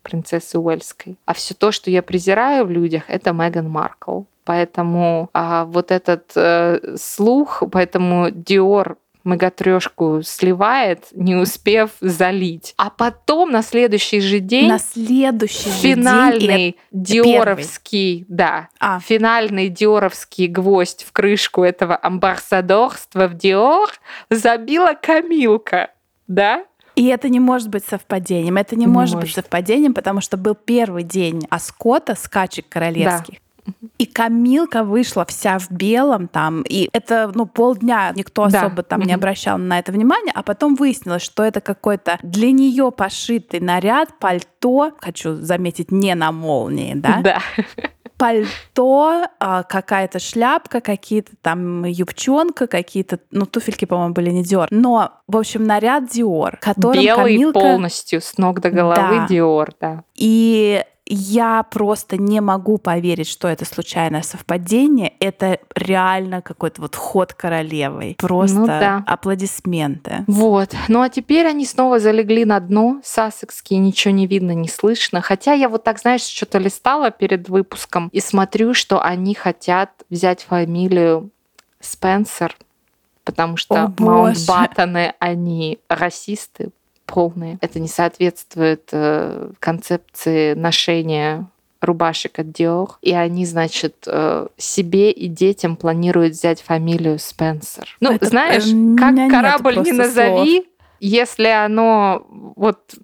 принцессы 0.04 0.60
Уэльской. 0.60 1.18
А 1.26 1.34
все 1.34 1.54
то, 1.54 1.72
что 1.72 1.90
я 1.90 2.04
презираю 2.04 2.66
в 2.66 2.72
людях, 2.72 3.04
это 3.08 3.32
Меган 3.34 3.70
Маркл. 3.70 4.24
Поэтому 4.46 5.30
а, 5.34 5.66
вот 5.66 5.92
этот 5.92 6.32
э, 6.36 6.96
слух, 6.98 7.64
поэтому 7.72 8.30
Диор 8.30 8.98
мегатрешку 9.24 10.22
сливает, 10.22 11.06
не 11.14 11.36
успев 11.36 11.92
залить. 12.02 12.74
А 12.78 12.90
потом 12.90 13.52
на 13.52 13.62
следующий 13.62 14.20
же 14.20 14.40
день 14.40 14.68
На 14.68 14.80
следующий 14.80 15.70
же 15.70 15.82
день... 15.82 15.96
финальный 15.96 16.78
диоровский, 16.92 18.26
да, 18.28 18.70
А. 18.80 19.00
финальный 19.00 19.70
диоровский 19.70 20.48
гвоздь 20.48 21.06
в 21.08 21.12
крышку 21.12 21.64
этого 21.64 21.98
амбассадорства 22.02 23.28
в 23.28 23.36
Диор 23.36 23.92
забила 24.30 24.94
Камилка, 25.02 25.92
да? 26.28 26.66
И 26.96 27.08
это 27.08 27.30
не 27.30 27.40
может 27.40 27.70
быть 27.70 27.84
совпадением. 27.86 28.58
Это 28.58 28.76
не, 28.76 28.86
Не 28.86 28.92
может, 28.92 29.20
быть 29.20 29.34
совпадением, 29.34 29.94
потому 29.94 30.22
что 30.22 30.38
был 30.38 30.56
первый 30.56 31.04
день 31.04 31.48
Аскота, 31.50 32.16
скачек 32.16 32.70
королевских. 32.70 33.40
И 33.98 34.06
Камилка 34.06 34.84
вышла 34.84 35.26
вся 35.26 35.58
в 35.58 35.72
белом 35.72 36.28
там, 36.28 36.64
и 36.64 36.90
это, 36.92 37.32
ну, 37.34 37.46
полдня 37.46 38.12
никто 38.14 38.50
Да. 38.50 38.66
особо 38.66 38.84
там 38.84 39.00
не 39.02 39.14
обращал 39.14 39.58
на 39.58 39.80
это 39.80 39.94
внимания, 39.94 40.34
а 40.36 40.44
потом 40.44 40.76
выяснилось, 40.76 41.22
что 41.22 41.44
это 41.44 41.62
какой-то 41.62 42.20
для 42.24 42.52
нее 42.52 42.92
пошитый 42.92 43.62
наряд, 43.62 44.20
пальто, 44.20 44.92
хочу 45.00 45.36
заметить, 45.36 45.92
не 45.92 46.14
на 46.14 46.34
молнии, 46.34 46.94
да, 46.96 47.22
Да. 47.24 47.40
Пальто, 48.24 49.26
а, 49.42 49.64
какая-то 49.64 50.18
шляпка, 50.18 50.80
какие-то 50.80 51.34
там 51.42 51.84
юбчонка, 51.84 52.68
какие-то, 52.68 53.20
ну, 53.32 53.46
туфельки, 53.46 53.84
по-моему, 53.84 54.14
были 54.14 54.30
не 54.30 54.44
Диор. 54.44 54.70
Но, 54.72 55.12
в 55.28 55.36
общем, 55.36 55.66
наряд 55.66 56.08
Диор, 56.08 56.58
которым 56.62 57.04
Белый 57.04 57.36
Камилка... 57.36 57.60
полностью 57.60 58.22
с 58.22 58.38
ног 58.38 58.62
до 58.62 58.70
головы 58.70 59.18
Да. 59.20 59.28
Диор, 59.28 59.74
да. 59.82 60.04
И 60.16 60.86
я 61.06 61.64
просто 61.64 62.18
не 62.18 62.40
могу 62.40 62.78
поверить, 62.78 63.28
что 63.28 63.48
это 63.48 63.66
случайное 63.66 64.22
совпадение. 64.22 65.14
Это 65.20 65.60
реально 65.76 66.42
какой-то 66.42 66.82
вот 66.82 66.96
ход 66.96 67.34
королевой. 67.34 68.16
Просто 68.18 68.60
Ну 68.60 68.68
да. 68.68 69.04
аплодисменты. 69.06 70.24
Вот. 70.28 70.74
Ну 70.88 71.02
а 71.02 71.10
теперь 71.10 71.46
они 71.46 71.66
снова 71.66 72.00
залегли 72.00 72.46
на 72.46 72.60
дно, 72.60 73.02
сассекские, 73.04 73.80
ничего 73.80 74.14
не 74.14 74.28
видно, 74.28 74.52
не 74.52 74.70
слышно. 74.70 75.22
Хотя 75.22 75.54
я 75.54 75.68
вот 75.68 75.84
так, 75.84 76.00
знаешь, 76.00 76.22
что-то 76.22 76.58
листала 76.58 77.12
перед 77.12 77.50
выпуском 77.50 78.10
и 78.14 78.20
смотрю, 78.22 78.74
что 78.74 79.02
они 79.02 79.36
хотят 79.36 79.92
взять 80.10 80.44
фамилию 80.44 81.32
Спенсер, 81.82 82.56
потому 83.26 83.58
что 83.58 83.84
О, 83.84 83.88
боже. 83.88 84.10
Маунтбаттены, 84.10 85.14
они 85.20 85.80
расисты 85.90 86.72
полные. 87.06 87.58
Это 87.62 87.80
не 87.80 87.88
соответствует 87.88 88.90
э, 88.92 89.52
концепции 89.60 90.54
ношения 90.54 91.48
рубашек 91.84 92.40
от 92.40 92.48
Dior. 92.48 92.92
И 93.02 93.14
они, 93.14 93.46
значит, 93.46 93.96
э, 94.08 94.48
себе 94.58 95.12
и 95.12 95.28
детям 95.28 95.76
планируют 95.76 96.34
взять 96.34 96.62
фамилию 96.62 97.20
Спенсер. 97.20 97.96
Ну, 98.00 98.12
Это, 98.12 98.26
знаешь, 98.26 98.66
как 98.98 99.30
корабль 99.30 99.78
не 99.80 99.92
назови, 99.92 100.66
если 101.00 101.48
оно 101.48 102.26
вот 102.56 102.96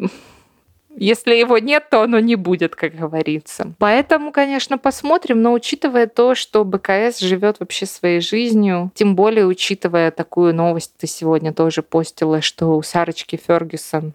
если 0.99 1.35
его 1.35 1.57
нет, 1.57 1.89
то 1.89 2.01
оно 2.01 2.19
не 2.19 2.35
будет, 2.35 2.75
как 2.75 2.95
говорится. 2.95 3.73
Поэтому, 3.77 4.31
конечно, 4.31 4.77
посмотрим, 4.77 5.41
но 5.41 5.53
учитывая 5.53 6.07
то, 6.07 6.35
что 6.35 6.65
БКС 6.65 7.19
живет 7.19 7.59
вообще 7.59 7.85
своей 7.85 8.19
жизнью, 8.21 8.91
тем 8.93 9.15
более 9.15 9.45
учитывая 9.45 10.11
такую 10.11 10.53
новость, 10.53 10.93
ты 10.97 11.07
сегодня 11.07 11.53
тоже 11.53 11.81
постила, 11.81 12.41
что 12.41 12.77
у 12.77 12.81
Сарочки 12.81 13.39
Фергюсон 13.47 14.13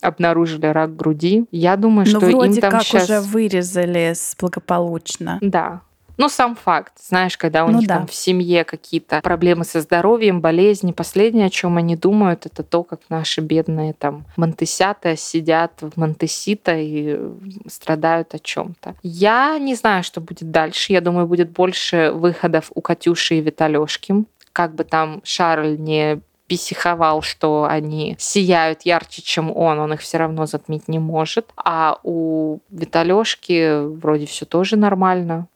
обнаружили 0.00 0.66
рак 0.66 0.94
груди. 0.94 1.46
Я 1.50 1.76
думаю, 1.76 2.06
Ну, 2.10 2.18
что 2.18 2.28
им 2.28 2.38
вроде 2.38 2.60
там 2.60 2.70
как 2.70 2.82
сейчас... 2.82 3.04
уже 3.04 3.20
вырезали 3.20 4.14
благополучно. 4.38 5.38
Да. 5.40 5.80
Ну, 6.16 6.28
сам 6.28 6.56
факт, 6.56 6.92
знаешь, 7.00 7.36
когда 7.36 7.64
у 7.64 7.68
Ну 7.68 7.78
них 7.78 7.88
да. 7.88 7.98
там 7.98 8.06
в 8.06 8.14
семье 8.14 8.64
какие-то 8.64 9.20
проблемы 9.20 9.64
со 9.64 9.80
здоровьем, 9.80 10.40
болезни, 10.40 10.92
последнее, 10.92 11.46
о 11.46 11.50
чем 11.50 11.76
они 11.76 11.96
думают, 11.96 12.46
это 12.46 12.62
то, 12.62 12.82
как 12.82 13.00
наши 13.08 13.40
бедные 13.40 13.92
там 13.92 14.24
монтесята 14.36 15.16
сидят 15.16 15.72
в 15.80 15.96
Монтесита 15.96 16.74
и 16.76 17.18
страдают 17.68 18.34
о 18.34 18.38
чем-то. 18.38 18.94
Я 19.02 19.58
не 19.58 19.74
знаю, 19.74 20.02
что 20.02 20.20
будет 20.20 20.50
дальше. 20.50 20.92
Я 20.92 21.00
думаю, 21.00 21.26
будет 21.26 21.50
больше 21.50 22.12
выходов 22.12 22.70
у 22.74 22.80
Катюши 22.80 23.36
и 23.36 23.40
Виталешки. 23.40 24.24
Как 24.52 24.74
бы 24.74 24.84
там 24.84 25.20
Шарль 25.24 25.78
не 25.78 26.20
писиховал, 26.46 27.22
что 27.22 27.66
они 27.68 28.16
сияют 28.18 28.82
ярче, 28.82 29.22
чем 29.22 29.54
он, 29.54 29.78
он 29.78 29.92
их 29.92 30.00
все 30.00 30.18
равно 30.18 30.46
затмить 30.46 30.88
не 30.88 30.98
может. 30.98 31.50
А 31.56 31.98
у 32.04 32.58
Виталешки 32.70 33.84
вроде 33.84 34.26
все 34.26 34.46
тоже 34.46 34.76
нормально. 34.76 35.48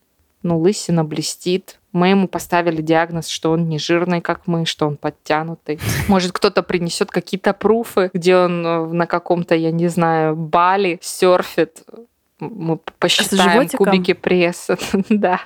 Ну, 0.42 0.58
лысина 0.58 1.04
блестит. 1.04 1.78
Мы 1.92 2.08
ему 2.08 2.28
поставили 2.28 2.80
диагноз, 2.80 3.28
что 3.28 3.50
он 3.50 3.68
не 3.68 3.78
жирный, 3.78 4.20
как 4.20 4.46
мы, 4.46 4.64
что 4.64 4.86
он 4.86 4.96
подтянутый. 4.96 5.78
Может, 6.08 6.32
кто-то 6.32 6.62
принесет 6.62 7.10
какие-то 7.10 7.52
пруфы, 7.52 8.10
где 8.14 8.36
он 8.36 8.64
э, 8.64 8.86
на 8.86 9.06
каком-то, 9.06 9.54
я 9.54 9.70
не 9.70 9.88
знаю, 9.88 10.36
Бали 10.36 10.98
серфит. 11.02 11.82
Мы 12.38 12.78
посчитаем 12.98 13.68
кубики 13.68 14.14
пресса. 14.14 14.78
Да. 15.08 15.40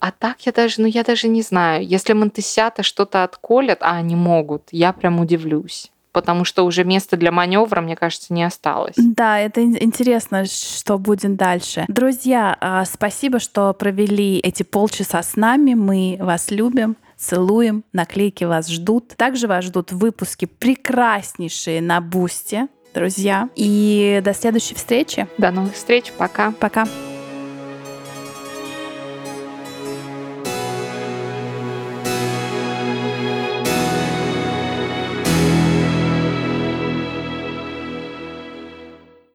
А 0.00 0.12
так 0.12 0.40
я 0.46 0.52
даже, 0.52 0.80
ну 0.80 0.86
я 0.86 1.04
даже 1.04 1.28
не 1.28 1.42
знаю. 1.42 1.86
Если 1.86 2.14
монтесята 2.14 2.82
что-то 2.82 3.22
отколят, 3.22 3.82
а 3.82 3.96
они 3.96 4.16
могут, 4.16 4.68
я 4.72 4.92
прям 4.94 5.20
удивлюсь. 5.20 5.90
Потому 6.12 6.44
что 6.44 6.64
уже 6.64 6.82
места 6.84 7.16
для 7.16 7.30
маневра, 7.30 7.80
мне 7.80 7.94
кажется, 7.96 8.32
не 8.34 8.42
осталось. 8.42 8.94
Да, 8.96 9.38
это 9.38 9.62
ин- 9.62 9.76
интересно, 9.80 10.44
что 10.46 10.98
будет 10.98 11.36
дальше. 11.36 11.84
Друзья, 11.88 12.56
а, 12.60 12.84
спасибо, 12.84 13.38
что 13.38 13.72
провели 13.74 14.38
эти 14.38 14.62
полчаса 14.64 15.22
с 15.22 15.36
нами. 15.36 15.74
Мы 15.74 16.16
вас 16.20 16.50
любим. 16.50 16.96
Целуем, 17.16 17.84
наклейки 17.92 18.44
вас 18.44 18.68
ждут. 18.68 19.08
Также 19.16 19.46
вас 19.46 19.64
ждут 19.66 19.92
выпуски 19.92 20.46
прекраснейшие 20.46 21.82
на 21.82 22.00
Бусте, 22.00 22.68
друзья. 22.94 23.48
И 23.56 24.20
до 24.24 24.32
следующей 24.32 24.74
встречи. 24.74 25.28
До 25.38 25.50
новых 25.50 25.74
встреч, 25.74 26.12
пока. 26.16 26.52
Пока. 26.52 26.86